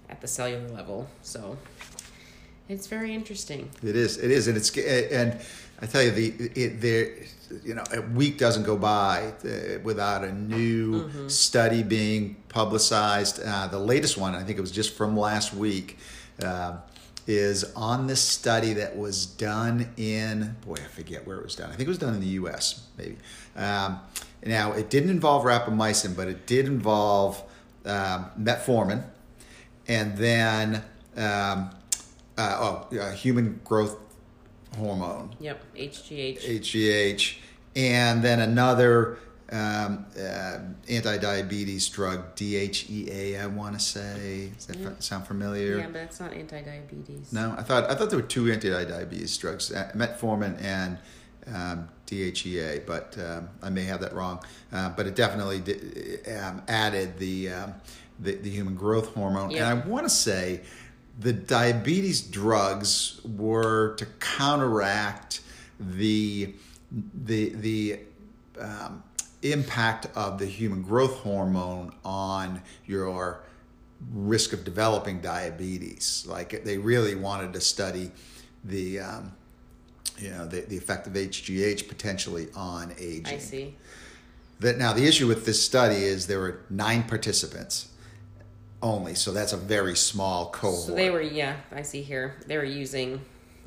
at 0.08 0.20
the 0.20 0.26
cellular 0.26 0.68
level. 0.68 1.08
So 1.22 1.56
it's 2.68 2.86
very 2.86 3.14
interesting. 3.14 3.70
It 3.82 3.96
is. 3.96 4.18
It 4.18 4.30
is, 4.30 4.48
and 4.48 4.56
it's 4.56 4.76
and 4.76 5.38
I 5.80 5.86
tell 5.86 6.02
you 6.02 6.10
the 6.10 6.28
it 6.54 6.80
there. 6.80 7.16
You 7.62 7.74
know, 7.74 7.84
a 7.92 8.00
week 8.00 8.38
doesn't 8.38 8.64
go 8.64 8.76
by 8.76 9.32
uh, 9.44 9.78
without 9.84 10.24
a 10.24 10.32
new 10.32 11.28
study 11.28 11.82
being 11.82 12.36
publicized. 12.48 13.40
Uh, 13.44 13.68
the 13.68 13.78
latest 13.78 14.16
one, 14.16 14.34
I 14.34 14.42
think 14.42 14.58
it 14.58 14.62
was 14.62 14.72
just 14.72 14.96
from 14.96 15.16
last 15.16 15.54
week, 15.54 15.98
uh, 16.42 16.78
is 17.26 17.64
on 17.76 18.06
this 18.06 18.20
study 18.20 18.72
that 18.74 18.96
was 18.96 19.26
done 19.26 19.92
in 19.96 20.56
boy, 20.66 20.74
I 20.74 20.88
forget 20.88 21.26
where 21.26 21.36
it 21.36 21.44
was 21.44 21.54
done. 21.54 21.70
I 21.70 21.74
think 21.74 21.86
it 21.86 21.88
was 21.88 21.98
done 21.98 22.14
in 22.14 22.20
the 22.20 22.34
U.S. 22.40 22.86
Maybe. 22.96 23.16
Um, 23.56 24.00
now, 24.44 24.72
it 24.72 24.90
didn't 24.90 25.10
involve 25.10 25.44
rapamycin, 25.44 26.14
but 26.16 26.28
it 26.28 26.46
did 26.46 26.66
involve 26.66 27.42
um, 27.84 28.26
metformin, 28.38 29.04
and 29.88 30.16
then 30.16 30.82
um, 31.16 31.70
uh, 32.36 32.86
oh, 32.92 32.96
uh, 32.98 33.12
human 33.12 33.60
growth 33.64 33.96
hormone, 34.76 35.34
Yep. 35.40 35.62
HGH. 35.76 36.60
HGH, 36.60 37.36
and 37.76 38.22
then 38.22 38.40
another 38.40 39.18
um, 39.52 40.06
uh, 40.18 40.58
anti-diabetes 40.88 41.88
drug, 41.90 42.34
DHEA. 42.34 43.40
I 43.40 43.46
want 43.46 43.78
to 43.78 43.80
say. 43.84 44.50
Does 44.56 44.66
that 44.66 44.80
f- 44.80 45.02
sound 45.02 45.26
familiar? 45.26 45.78
Yeah, 45.78 45.88
but 45.88 46.00
it's 46.02 46.18
not 46.18 46.32
anti 46.32 46.60
diabetes. 46.62 47.32
No, 47.32 47.54
I 47.56 47.62
thought 47.62 47.90
I 47.90 47.94
thought 47.94 48.10
there 48.10 48.18
were 48.18 48.26
two 48.26 48.50
anti-diabetes 48.50 49.36
drugs, 49.38 49.70
uh, 49.72 49.92
metformin 49.94 50.60
and 50.62 50.98
um, 51.52 51.88
DHEA, 52.06 52.86
but 52.86 53.16
um, 53.18 53.48
I 53.62 53.70
may 53.70 53.84
have 53.84 54.00
that 54.00 54.14
wrong. 54.14 54.40
Uh, 54.72 54.90
but 54.90 55.06
it 55.06 55.14
definitely 55.16 55.60
did, 55.60 56.20
um, 56.40 56.62
added 56.68 57.18
the, 57.18 57.50
um, 57.50 57.74
the 58.20 58.36
the 58.36 58.50
human 58.50 58.74
growth 58.74 59.14
hormone, 59.14 59.50
Yeah. 59.50 59.70
and 59.72 59.82
I 59.82 59.86
want 59.86 60.04
to 60.04 60.10
say 60.10 60.60
the 61.18 61.32
diabetes 61.32 62.20
drugs 62.22 63.20
were 63.24 63.94
to 63.96 64.06
counteract 64.20 65.40
the 65.80 66.54
the 67.24 67.48
the 67.50 67.98
um, 68.60 69.02
impact 69.42 70.06
of 70.16 70.38
the 70.38 70.46
human 70.46 70.82
growth 70.82 71.16
hormone 71.18 71.92
on 72.04 72.62
your 72.86 73.40
risk 74.12 74.52
of 74.52 74.64
developing 74.64 75.20
diabetes. 75.20 76.24
Like 76.28 76.64
they 76.64 76.78
really 76.78 77.14
wanted 77.14 77.52
to 77.54 77.60
study 77.60 78.10
the, 78.64 79.00
um, 79.00 79.32
you 80.18 80.30
know, 80.30 80.46
the, 80.46 80.60
the 80.60 80.76
effect 80.76 81.06
of 81.06 81.14
HGH 81.14 81.88
potentially 81.88 82.48
on 82.54 82.94
aging. 82.98 83.26
I 83.34 83.38
see. 83.38 83.74
That 84.60 84.78
now 84.78 84.92
the 84.92 85.06
issue 85.06 85.26
with 85.26 85.46
this 85.46 85.64
study 85.64 85.96
is 85.96 86.26
there 86.26 86.38
were 86.38 86.60
nine 86.70 87.02
participants 87.02 87.88
only, 88.82 89.14
so 89.14 89.32
that's 89.32 89.52
a 89.52 89.56
very 89.56 89.96
small 89.96 90.50
cohort. 90.50 90.86
So 90.86 90.94
they 90.94 91.10
were, 91.10 91.20
yeah, 91.20 91.56
I 91.72 91.82
see 91.82 92.02
here. 92.02 92.36
They 92.46 92.56
were 92.56 92.64
using, 92.64 93.20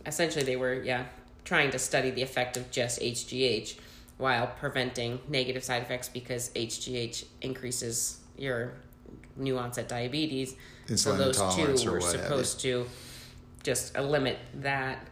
essentially, 0.05 0.45
they 0.45 0.55
were, 0.55 0.75
yeah, 0.81 1.05
trying 1.43 1.71
to 1.71 1.79
study 1.79 2.09
the 2.11 2.21
effect 2.21 2.55
of 2.55 2.71
just 2.71 3.01
HGH 3.01 3.77
while 4.17 4.47
preventing 4.59 5.19
negative 5.27 5.63
side 5.63 5.81
effects 5.83 6.09
because 6.09 6.49
HGH 6.51 7.25
increases 7.41 8.19
your 8.37 8.73
new 9.35 9.57
onset 9.57 9.87
diabetes. 9.87 10.55
so 10.87 10.93
Insulin 10.93 11.17
those 11.17 11.39
intolerance 11.39 11.83
two 11.83 11.91
were 11.91 11.99
what 11.99 12.11
have 12.11 12.15
you. 12.15 12.21
supposed 12.23 12.59
to 12.61 12.87
just 13.63 13.97
limit 13.97 14.37
that. 14.55 15.07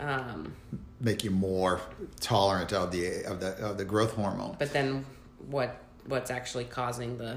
Um, 0.00 0.54
make 1.00 1.24
you 1.24 1.30
more 1.30 1.80
tolerant 2.20 2.72
of 2.72 2.90
the 2.90 3.24
of 3.24 3.40
the 3.40 3.54
of 3.64 3.78
the 3.78 3.84
growth 3.84 4.14
hormone. 4.14 4.56
but 4.58 4.72
then 4.72 5.04
what 5.48 5.76
what's 6.06 6.30
actually 6.30 6.64
causing 6.64 7.18
the 7.18 7.36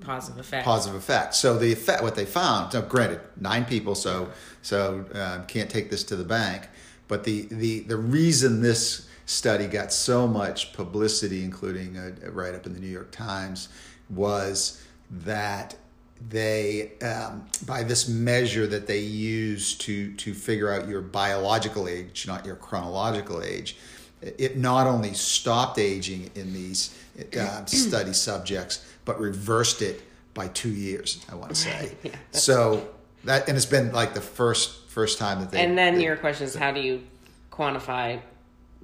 positive 0.00 0.40
effect. 0.40 0.64
positive 0.64 0.96
effect. 0.96 1.34
So 1.34 1.58
the 1.58 1.72
effect, 1.72 2.02
what 2.02 2.14
they 2.14 2.24
found, 2.24 2.74
now 2.74 2.80
granted, 2.82 3.20
nine 3.40 3.64
people, 3.64 3.94
so 3.94 4.30
so 4.62 5.04
um, 5.14 5.46
can't 5.46 5.70
take 5.70 5.90
this 5.90 6.04
to 6.04 6.16
the 6.16 6.24
bank, 6.24 6.68
but 7.08 7.24
the 7.24 7.46
the 7.50 7.80
the 7.80 7.96
reason 7.96 8.62
this 8.62 9.08
study 9.26 9.66
got 9.66 9.92
so 9.92 10.26
much 10.26 10.72
publicity, 10.72 11.44
including 11.44 11.96
a, 11.96 12.12
a 12.26 12.30
write 12.30 12.54
up 12.54 12.66
in 12.66 12.74
the 12.74 12.80
New 12.80 12.88
York 12.88 13.10
Times, 13.10 13.68
was 14.10 14.82
that 15.10 15.76
they 16.28 16.92
um, 17.00 17.46
by 17.66 17.82
this 17.82 18.08
measure 18.08 18.66
that 18.66 18.86
they 18.86 19.00
use 19.00 19.74
to 19.78 20.12
to 20.14 20.34
figure 20.34 20.72
out 20.72 20.88
your 20.88 21.00
biological 21.00 21.88
age, 21.88 22.26
not 22.26 22.44
your 22.46 22.56
chronological 22.56 23.42
age, 23.42 23.76
it 24.20 24.56
not 24.56 24.86
only 24.86 25.14
stopped 25.14 25.78
aging 25.78 26.30
in 26.34 26.52
these 26.52 26.96
uh, 27.38 27.64
study 27.66 28.12
subjects, 28.12 28.86
but 29.04 29.18
reversed 29.18 29.82
it 29.82 30.02
by 30.34 30.48
two 30.48 30.70
years. 30.70 31.24
I 31.30 31.34
want 31.34 31.50
to 31.50 31.56
say. 31.56 31.92
Yeah. 32.02 32.16
So 32.30 32.88
that 33.24 33.48
and 33.48 33.56
it's 33.56 33.66
been 33.66 33.92
like 33.92 34.14
the 34.14 34.20
first 34.20 34.88
first 34.88 35.18
time 35.18 35.40
that 35.40 35.50
they. 35.50 35.64
and 35.64 35.76
then 35.76 35.96
they- 35.96 36.04
your 36.04 36.16
question 36.16 36.46
is, 36.46 36.54
how 36.54 36.70
do 36.72 36.80
you 36.80 37.02
quantify 37.50 38.20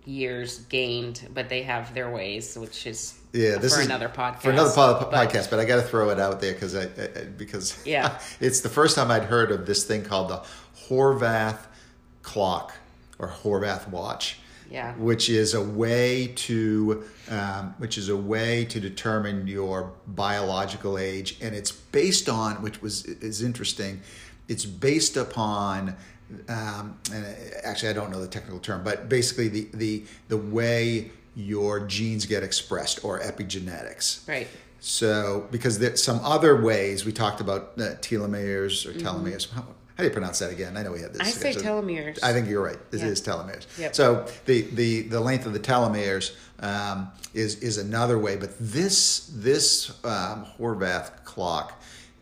years 0.05 0.61
gained? 0.61 1.29
But 1.35 1.49
they 1.49 1.63
have 1.63 1.95
their 1.95 2.11
ways, 2.11 2.57
which 2.57 2.87
is 2.87 3.18
yeah, 3.33 3.57
this 3.59 3.75
for 3.75 3.81
is 3.81 3.87
another 3.87 4.09
podcast. 4.09 4.41
For 4.43 4.51
another 4.51 4.73
pod- 4.75 5.11
But- 5.11 5.31
podcast, 5.31 5.51
but 5.51 5.59
I 5.59 5.65
got 5.65 5.77
to 5.77 5.83
throw 5.83 6.11
it 6.11 6.19
out 6.21 6.41
there 6.41 6.53
because 6.55 6.75
I, 6.75 6.85
I 6.85 7.25
because 7.37 7.81
Yeah. 7.87 8.19
it's 8.41 8.61
the 8.61 8.69
first 8.69 8.97
time 8.97 9.11
I'd 9.11 9.25
heard 9.25 9.51
of 9.51 9.67
this 9.67 9.85
thing 9.85 10.03
called 10.05 10.29
the 10.31 10.43
Horvath 10.89 11.59
clock 12.23 12.75
or 13.19 13.29
Horvath 13.29 13.89
watch. 13.89 14.39
Yeah. 14.71 14.93
which 14.97 15.31
is 15.31 15.55
a 15.55 15.63
way 15.63 16.27
to 16.37 17.03
um, 17.31 17.75
which 17.79 17.97
is 17.97 18.11
a 18.11 18.17
way 18.17 18.67
to 18.67 18.79
determine 18.81 19.47
your 19.47 19.95
biological 20.07 20.99
age, 20.99 21.39
and 21.41 21.55
it's 21.55 21.73
based 21.73 22.29
on 22.29 22.61
which 22.61 22.83
was 22.83 23.07
is 23.07 23.41
interesting. 23.41 24.03
It's 24.47 24.67
based 24.67 25.17
upon 25.17 25.97
um, 26.51 26.99
and 27.11 27.25
actually 27.65 27.89
I 27.89 27.93
don't 27.95 28.11
know 28.11 28.21
the 28.21 28.29
technical 28.29 28.59
term, 28.59 28.85
but 28.85 29.09
basically 29.09 29.49
the 29.49 29.69
the 29.73 30.05
the 30.29 30.37
way 30.37 31.13
your 31.39 31.87
genes 31.87 32.27
get 32.27 32.43
expressed 32.43 33.05
or 33.05 33.21
epigenetics. 33.21 34.27
Right. 34.29 34.49
So, 34.81 35.47
because 35.51 35.79
there's 35.79 36.03
some 36.03 36.21
other 36.23 36.61
ways 36.61 37.05
we 37.05 37.13
talked 37.13 37.41
about 37.41 37.73
uh, 37.79 37.95
telomeres 38.01 38.85
or 38.87 38.93
telomeres. 38.93 39.51
How, 39.51 39.63
how 39.63 39.67
do 39.99 40.05
you 40.05 40.11
pronounce 40.11 40.41
that 40.41 40.51
again? 40.53 40.77
I 40.77 40.83
know 40.83 40.93
we 40.93 41.01
had 41.01 41.13
this. 41.13 41.23
Mm-hmm. 41.23 41.29
I 41.29 41.53
say 41.53 41.53
so- 41.53 41.61
telomeres. 41.61 42.19
I 42.23 42.33
think 42.33 42.49
you're 42.49 42.63
right. 42.63 42.79
It 42.93 42.99
Yeah. 42.99 43.07
is 43.07 43.23
telomeres. 43.23 43.67
Yep. 43.79 43.95
So 43.95 44.27
the, 44.47 44.63
the 44.63 45.03
the 45.03 45.21
length 45.21 45.47
of 45.47 45.53
the 45.53 45.61
telomeres 45.61 46.35
um, 46.61 47.09
is 47.35 47.57
is 47.61 47.79
another 47.79 48.19
way, 48.19 48.37
but 48.37 48.51
this 48.61 49.31
this 49.35 49.91
um, 50.05 50.47
Horvath 50.59 51.25
clock 51.25 51.81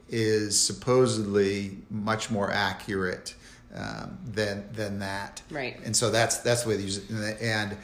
is 0.09 0.59
supposedly 0.61 1.79
much 1.91 2.31
more 2.31 2.51
accurate 2.51 3.35
um, 3.75 4.17
than 4.25 4.65
than 4.73 4.99
that. 5.01 5.43
Right. 5.51 5.79
And 5.85 5.95
so 5.95 6.11
that's 6.11 6.39
that's 6.39 6.63
the 6.63 6.71
way 6.71 6.77
they 6.77 6.85
use 6.85 6.99
it. 6.99 7.11
And 7.11 7.41
and 7.41 7.77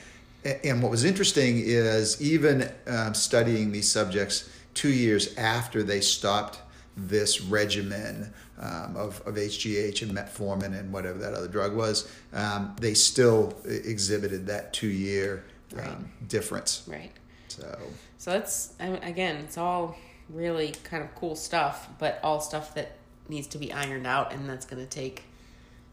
what 0.45 0.91
was 0.91 1.05
interesting 1.05 1.61
is 1.61 2.21
even 2.21 2.71
um, 2.87 3.15
studying 3.15 3.73
these 3.73 3.91
subjects 3.91 4.51
two 4.75 4.91
years 4.91 5.37
after 5.37 5.83
they 5.83 6.01
stopped 6.01 6.61
this 6.97 7.41
regimen 7.41 8.33
um, 8.59 8.97
of, 8.97 9.21
of 9.27 9.35
HGH 9.35 10.03
and 10.03 10.13
metformin 10.13 10.79
and 10.79 10.93
whatever 10.93 11.19
that 11.19 11.35
other 11.35 11.49
drug 11.49 11.75
was, 11.75 12.11
um, 12.33 12.75
they 12.81 12.95
still 12.95 13.55
exhibited 13.65 14.47
that 14.47 14.73
two 14.73 14.89
year 14.89 15.45
um, 15.75 15.79
Right. 15.79 16.29
difference. 16.29 16.83
Right. 16.87 17.13
So 17.49 17.79
So 18.19 18.31
that's 18.33 18.75
again, 18.79 19.37
it's 19.37 19.59
all 19.59 19.97
really 20.29 20.75
kind 20.85 21.03
of 21.03 21.15
cool 21.15 21.35
stuff, 21.37 21.89
but 21.99 22.21
all 22.23 22.41
stuff 22.41 22.75
that 22.75 22.97
needs 23.29 23.47
to 23.49 23.59
be 23.59 23.73
ironed 23.73 24.07
out, 24.07 24.33
and 24.33 24.49
that's 24.49 24.67
going 24.67 24.83
to 24.83 24.89
take 24.89 25.25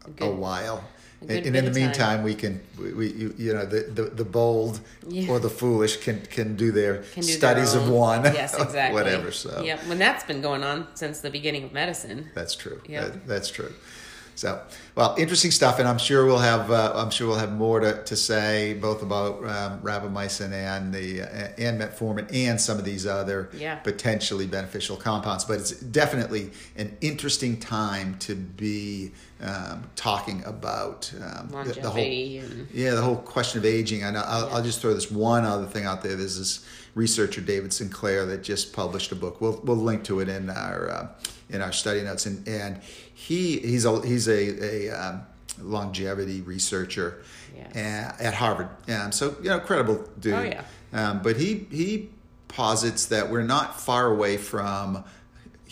a 0.04 0.10
good 0.10 0.28
a 0.28 0.30
while. 0.30 0.84
And, 1.22 1.30
and 1.46 1.54
in 1.56 1.64
the 1.66 1.70
meantime, 1.70 2.22
we 2.22 2.34
can, 2.34 2.60
we, 2.78 2.92
we 2.94 3.06
you, 3.12 3.34
you 3.36 3.52
know, 3.52 3.66
the, 3.66 3.80
the, 3.82 4.02
the 4.04 4.24
bold 4.24 4.80
Yeah. 5.06 5.30
or 5.30 5.38
the 5.38 5.50
foolish 5.50 5.98
can, 5.98 6.22
can 6.22 6.56
do 6.56 6.72
their 6.72 6.98
can 7.12 7.22
do 7.22 7.26
their 7.28 7.36
studies 7.36 7.74
of 7.74 7.90
one. 7.90 8.24
Yes, 8.24 8.54
exactly. 8.58 8.94
whatever. 8.94 9.30
So 9.30 9.62
yeah, 9.62 9.78
when 9.88 9.98
that's 9.98 10.24
been 10.24 10.40
going 10.40 10.64
on 10.64 10.86
since 10.94 11.20
the 11.20 11.30
beginning 11.30 11.64
of 11.64 11.72
medicine. 11.72 12.30
That's 12.34 12.54
true. 12.54 12.80
Yeah. 12.88 13.04
That- 13.04 13.26
that's 13.26 13.50
true. 13.50 13.72
So, 14.34 14.62
well, 14.94 15.14
interesting 15.18 15.50
stuff, 15.50 15.78
and 15.78 15.86
I'm 15.88 15.98
sure 15.98 16.24
we'll 16.24 16.38
have 16.38 16.70
uh, 16.70 16.92
I'm 16.94 17.10
sure 17.10 17.28
we'll 17.28 17.38
have 17.38 17.52
more 17.52 17.80
to, 17.80 18.02
to 18.04 18.16
say 18.16 18.74
both 18.74 19.02
about 19.02 19.38
um, 19.44 19.80
rapamycin 19.82 20.52
and 20.52 20.94
the 20.94 21.22
uh, 21.22 21.48
and 21.58 21.80
metformin 21.80 22.26
and 22.34 22.58
some 22.60 22.78
of 22.78 22.84
these 22.84 23.06
other 23.06 23.50
Yeah. 23.52 23.76
potentially 23.76 24.46
beneficial 24.46 24.96
compounds. 24.96 25.44
But 25.44 25.58
it's 25.60 25.72
definitely 25.72 26.50
an 26.76 26.96
interesting 27.00 27.58
time 27.58 28.16
to 28.20 28.34
be 28.34 29.12
um, 29.42 29.84
talking 29.96 30.42
about 30.46 31.12
um, 31.22 31.48
the- 31.64 31.72
the, 31.80 31.90
whole 31.90 32.00
and 32.02 32.68
yeah, 32.72 32.92
the 32.92 33.02
whole 33.02 33.16
question 33.16 33.58
of 33.58 33.64
aging. 33.66 34.02
And 34.02 34.16
I'll, 34.16 34.48
I'll 34.54 34.62
just 34.62 34.80
throw 34.80 34.94
this 34.94 35.10
one 35.10 35.44
other 35.44 35.66
thing 35.66 35.84
out 35.84 36.02
there. 36.02 36.16
There's 36.16 36.38
this 36.38 36.64
researcher, 36.94 37.40
David 37.40 37.72
Sinclair, 37.72 38.26
that 38.26 38.42
just 38.42 38.72
published 38.72 39.12
a 39.12 39.14
book. 39.14 39.40
We'll, 39.40 39.60
we'll 39.64 39.76
link 39.76 40.04
to 40.04 40.20
it 40.20 40.28
in 40.28 40.50
our 40.50 40.90
uh, 40.90 41.08
in 41.52 41.60
our 41.62 41.72
study 41.72 42.02
notes. 42.02 42.26
And 42.26 42.46
and 42.48 42.80
he 43.14 43.58
he's 43.58 43.84
a 43.84 44.06
he's 44.06 44.28
a, 44.28 44.88
a 44.88 44.90
um, 44.90 45.22
longevity 45.60 46.40
researcher 46.42 47.22
a- 47.74 48.14
at 48.18 48.34
Harvard. 48.34 48.68
Um, 48.88 49.12
so 49.12 49.36
you 49.42 49.50
know, 49.50 49.60
credible 49.60 50.08
dude. 50.18 50.34
Oh, 50.34 50.42
yeah. 50.42 50.64
Um, 50.92 51.22
but 51.22 51.36
he 51.36 51.66
he 51.70 52.10
posits 52.48 53.06
that 53.06 53.30
we're 53.30 53.42
not 53.42 53.80
far 53.80 54.06
away 54.06 54.36
from 54.36 55.04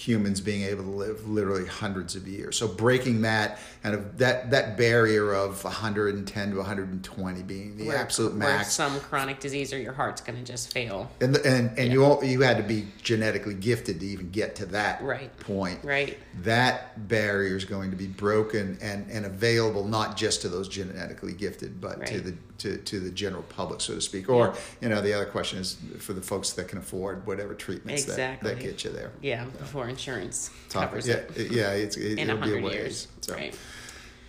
humans 0.03 0.41
being 0.41 0.63
able 0.63 0.85
to 0.85 0.91
live 0.91 1.29
literally 1.29 1.67
hundreds 1.67 2.15
of 2.15 2.29
years. 2.29 2.57
So 2.57 2.69
breaking 2.69 3.23
that 3.23 3.59
kind 3.83 3.97
of 3.97 4.17
that 4.19 4.49
that 4.53 4.77
barrier 4.77 5.33
of 5.35 5.65
110 5.65 6.51
to 6.53 6.57
120 6.57 7.43
being 7.43 7.77
the 7.77 7.89
where, 7.89 7.97
absolute 7.97 8.37
max. 8.37 8.73
some 8.73 9.01
chronic 9.01 9.41
disease 9.41 9.73
or 9.73 9.79
your 9.81 9.93
heart's 9.93 10.21
going 10.21 10.39
to 10.39 10.45
just 10.45 10.73
fail. 10.73 11.11
and 11.21 11.35
the, 11.35 11.45
and 11.45 11.71
and 11.77 11.89
Yeah. 11.89 11.93
you 11.93 12.05
all, 12.05 12.23
you 12.23 12.43
had 12.43 12.59
to 12.59 12.63
be 12.63 12.87
genetically 13.03 13.55
gifted 13.55 13.99
to 13.99 14.07
even 14.07 14.31
get 14.31 14.55
to 14.57 14.67
that 14.67 15.03
Right. 15.03 15.37
point. 15.41 15.81
Right. 15.83 16.17
That 16.43 17.09
barrier 17.09 17.57
is 17.57 17.65
going 17.65 17.91
to 17.91 17.97
be 17.97 18.07
broken 18.07 18.79
and, 18.81 19.05
and 19.11 19.27
available 19.27 19.85
not 19.85 20.17
just 20.17 20.43
to 20.43 20.49
those 20.49 20.69
genetically 20.69 21.33
gifted, 21.33 21.81
but 21.81 22.07
to 22.07 22.21
the 22.21 22.35
to, 22.59 22.77
to 22.77 23.01
the 23.01 23.11
general 23.11 23.43
public, 23.45 23.81
so 23.81 23.95
to 23.95 24.01
speak. 24.01 24.29
Or 24.29 24.55
you 24.81 24.89
know, 24.89 25.01
the 25.01 25.13
other 25.15 25.25
question 25.27 25.59
is 25.59 25.77
for 25.99 26.13
the 26.13 26.21
folks 26.23 26.53
that 26.53 26.69
can 26.69 26.79
afford 26.79 27.27
whatever 27.27 27.55
treatments 27.55 28.05
that, 28.05 28.13
Exactly. 28.13 28.55
that 28.55 28.61
get 28.61 28.85
you 28.85 28.91
there. 28.91 29.13
Yeah, 29.23 29.45
before 29.45 29.89
insurance 29.89 30.51
Talk- 30.69 30.85
covers 30.91 31.09
yeah, 31.09 31.15
it 31.37 31.51
yeah, 31.53 31.71
it's 31.73 31.97
it, 31.97 32.19
In 32.19 32.31
it'll 32.31 32.43
be 32.43 32.59
a 32.59 32.63
ways. 32.63 32.75
years. 32.75 33.09
So. 33.21 33.35
Right. 33.35 33.57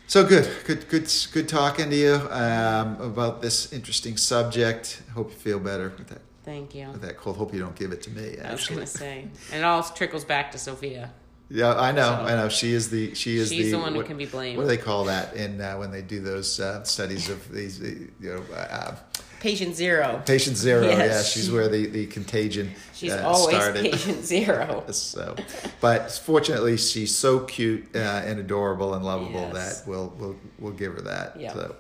So 0.08 0.26
good, 0.26 0.50
good, 0.66 0.90
good, 0.90 1.08
good 1.32 1.48
talking 1.48 1.92
to 1.92 1.96
you 1.96 2.16
um, 2.32 3.00
about 3.00 3.44
this 3.44 3.72
interesting 3.72 4.18
subject. 4.18 5.04
Hope 5.14 5.30
you 5.30 5.38
feel 5.38 5.60
better 5.60 5.90
with 5.96 6.08
that 6.08 6.22
Thank 6.44 6.74
you. 6.74 6.88
with 6.90 7.02
that 7.02 7.18
cold. 7.18 7.38
Hope 7.38 7.54
you 7.54 7.60
don't 7.60 7.76
give 7.76 7.92
it 7.92 8.02
to 8.04 8.10
me. 8.10 8.38
I 8.44 8.52
was 8.54 8.68
going 8.68 8.80
to 8.80 8.88
say, 8.88 9.28
and 9.52 9.62
it 9.62 9.64
all 9.64 9.84
trickles 9.84 10.26
back 10.26 10.52
to 10.54 10.58
Sophia. 10.58 11.12
Yeah, 11.50 11.74
I 11.76 11.92
know, 11.92 12.04
So- 12.04 12.24
I 12.26 12.36
know. 12.36 12.50
She 12.50 12.74
is 12.74 12.90
the 12.90 13.14
she 13.16 13.38
is 13.38 13.50
She's 13.50 13.66
the, 13.66 13.72
the 13.74 13.80
one 13.80 13.96
who 13.96 14.04
can 14.04 14.18
be 14.18 14.26
blamed. 14.26 14.58
What 14.58 14.64
do 14.64 14.68
they 14.70 14.78
call 14.78 15.06
that 15.06 15.36
in 15.36 15.60
uh, 15.62 15.76
when 15.78 15.92
they 15.92 16.02
do 16.02 16.20
those 16.22 16.60
uh, 16.60 16.84
studies 16.84 17.30
of 17.30 17.52
these? 17.52 17.82
uh, 17.82 17.86
You 18.20 18.30
know, 18.36 18.44
uh, 18.56 18.96
Patient 19.40 19.74
zero. 19.74 20.22
patient 20.26 20.58
zero. 20.58 20.82
Yes. 20.84 21.00
Yeah, 21.00 21.22
she's 21.24 21.50
where 21.50 21.70
the 21.70 21.86
the 21.88 22.08
contagion 22.08 22.72
She's 22.94 23.14
uh, 23.14 23.24
always 23.26 23.56
started. 23.56 23.84
patient 23.90 24.26
zero. 24.26 24.84
So, 24.92 25.36
but 25.80 26.12
fortunately, 26.12 26.76
she's 26.76 27.16
so 27.16 27.40
cute 27.42 27.88
uh, 27.96 28.00
and 28.00 28.38
adorable 28.40 28.96
and 28.96 29.06
lovable 29.06 29.50
Yes. 29.54 29.82
that 29.82 29.90
we'll 29.90 30.14
we'll 30.20 30.36
we'll 30.60 30.74
give 30.74 30.94
her 30.94 31.02
that. 31.02 31.40
Yep. 31.40 31.54
So. 31.54 31.76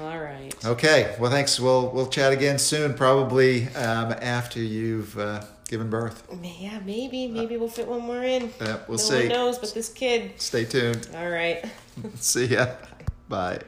All 0.00 0.18
right. 0.18 0.52
Okay. 0.64 1.14
Well, 1.20 1.30
thanks. 1.30 1.60
We'll 1.60 1.90
we'll 1.90 2.06
chat 2.08 2.32
again 2.32 2.58
soon, 2.58 2.94
probably 2.94 3.66
um, 3.74 4.14
after 4.22 4.60
you've 4.60 5.18
uh, 5.18 5.42
given 5.70 5.88
birth. 5.88 6.26
Yeah, 6.42 6.80
maybe. 6.84 7.28
Maybe 7.28 7.56
we'll 7.56 7.68
fit 7.68 7.86
one 7.86 8.02
more 8.02 8.22
in. 8.24 8.52
Uh, 8.60 8.80
we'll 8.88 8.98
no 8.98 9.04
see. 9.04 9.18
one 9.20 9.28
knows 9.28 9.58
but 9.58 9.72
this 9.72 9.88
kid. 9.88 10.32
Stay 10.36 10.64
tuned. 10.64 11.08
All 11.16 11.30
right. 11.30 11.64
See 12.16 12.46
ya. 12.46 12.66
Bye. 13.28 13.60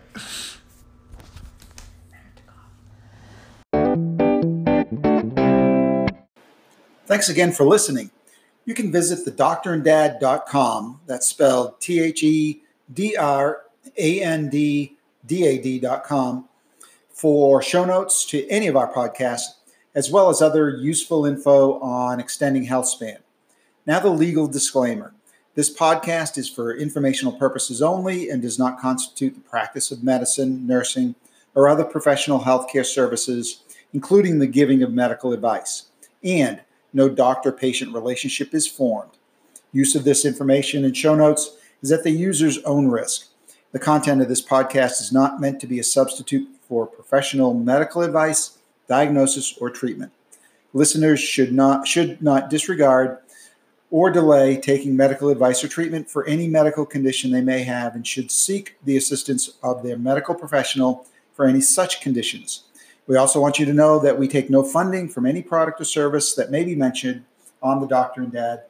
Thanks 7.06 7.28
again 7.28 7.52
for 7.52 7.64
listening. 7.64 8.10
You 8.64 8.74
can 8.74 8.90
visit 8.90 9.26
thedoctoranddad.com, 9.26 11.00
that's 11.06 11.26
spelled 11.26 11.80
T 11.80 12.00
H 12.00 12.22
E 12.22 12.62
D 12.92 13.16
R 13.16 13.62
A 13.96 14.22
N 14.22 14.48
D 14.48 14.96
D 15.26 15.46
A 15.46 15.58
D.com, 15.60 16.48
for 17.10 17.62
show 17.62 17.84
notes 17.84 18.24
to 18.26 18.48
any 18.48 18.66
of 18.66 18.76
our 18.76 18.92
podcasts, 18.92 19.54
as 19.94 20.10
well 20.10 20.30
as 20.30 20.40
other 20.40 20.70
useful 20.70 21.26
info 21.26 21.78
on 21.80 22.20
extending 22.20 22.64
health 22.64 22.88
span. 22.88 23.18
Now, 23.86 24.00
the 24.00 24.10
legal 24.10 24.46
disclaimer 24.46 25.12
this 25.54 25.74
podcast 25.74 26.38
is 26.38 26.48
for 26.48 26.74
informational 26.74 27.34
purposes 27.34 27.82
only 27.82 28.30
and 28.30 28.40
does 28.40 28.58
not 28.58 28.80
constitute 28.80 29.34
the 29.34 29.40
practice 29.40 29.90
of 29.90 30.02
medicine, 30.02 30.66
nursing, 30.66 31.14
or 31.54 31.68
other 31.68 31.84
professional 31.84 32.40
healthcare 32.40 32.86
services, 32.86 33.62
including 33.92 34.38
the 34.38 34.46
giving 34.46 34.82
of 34.82 34.94
medical 34.94 35.34
advice. 35.34 35.88
And 36.24 36.62
no 36.94 37.10
doctor 37.10 37.52
patient 37.52 37.92
relationship 37.92 38.54
is 38.54 38.66
formed. 38.66 39.12
Use 39.72 39.94
of 39.94 40.04
this 40.04 40.24
information 40.24 40.86
and 40.86 40.96
show 40.96 41.14
notes 41.14 41.56
is 41.82 41.92
at 41.92 42.02
the 42.02 42.10
user's 42.10 42.58
own 42.62 42.88
risk. 42.88 43.26
The 43.72 43.78
content 43.78 44.22
of 44.22 44.28
this 44.28 44.44
podcast 44.44 45.02
is 45.02 45.12
not 45.12 45.38
meant 45.38 45.60
to 45.60 45.66
be 45.66 45.78
a 45.78 45.84
substitute 45.84 46.48
for 46.66 46.86
professional 46.86 47.52
medical 47.52 48.00
advice, 48.00 48.56
diagnosis, 48.92 49.56
or 49.58 49.70
treatment. 49.70 50.12
Listeners 50.74 51.18
should 51.18 51.50
not 51.50 51.88
should 51.88 52.20
not 52.20 52.50
disregard 52.50 53.16
or 53.90 54.10
delay 54.10 54.60
taking 54.60 54.94
medical 54.94 55.30
advice 55.30 55.64
or 55.64 55.68
treatment 55.68 56.10
for 56.10 56.26
any 56.26 56.46
medical 56.46 56.84
condition 56.84 57.30
they 57.30 57.40
may 57.40 57.62
have 57.62 57.94
and 57.94 58.06
should 58.06 58.30
seek 58.30 58.76
the 58.84 58.98
assistance 58.98 59.54
of 59.62 59.82
their 59.82 59.96
medical 59.96 60.34
professional 60.34 61.06
for 61.32 61.46
any 61.46 61.60
such 61.62 62.02
conditions. 62.02 62.64
We 63.06 63.16
also 63.16 63.40
want 63.40 63.58
you 63.58 63.64
to 63.64 63.72
know 63.72 63.98
that 63.98 64.18
we 64.18 64.28
take 64.28 64.50
no 64.50 64.62
funding 64.62 65.08
from 65.08 65.24
any 65.24 65.40
product 65.40 65.80
or 65.80 65.84
service 65.84 66.34
that 66.34 66.50
may 66.50 66.62
be 66.62 66.74
mentioned 66.74 67.24
on 67.62 67.80
the 67.80 67.86
Doctor 67.86 68.20
and 68.20 68.32
Dad 68.32 68.64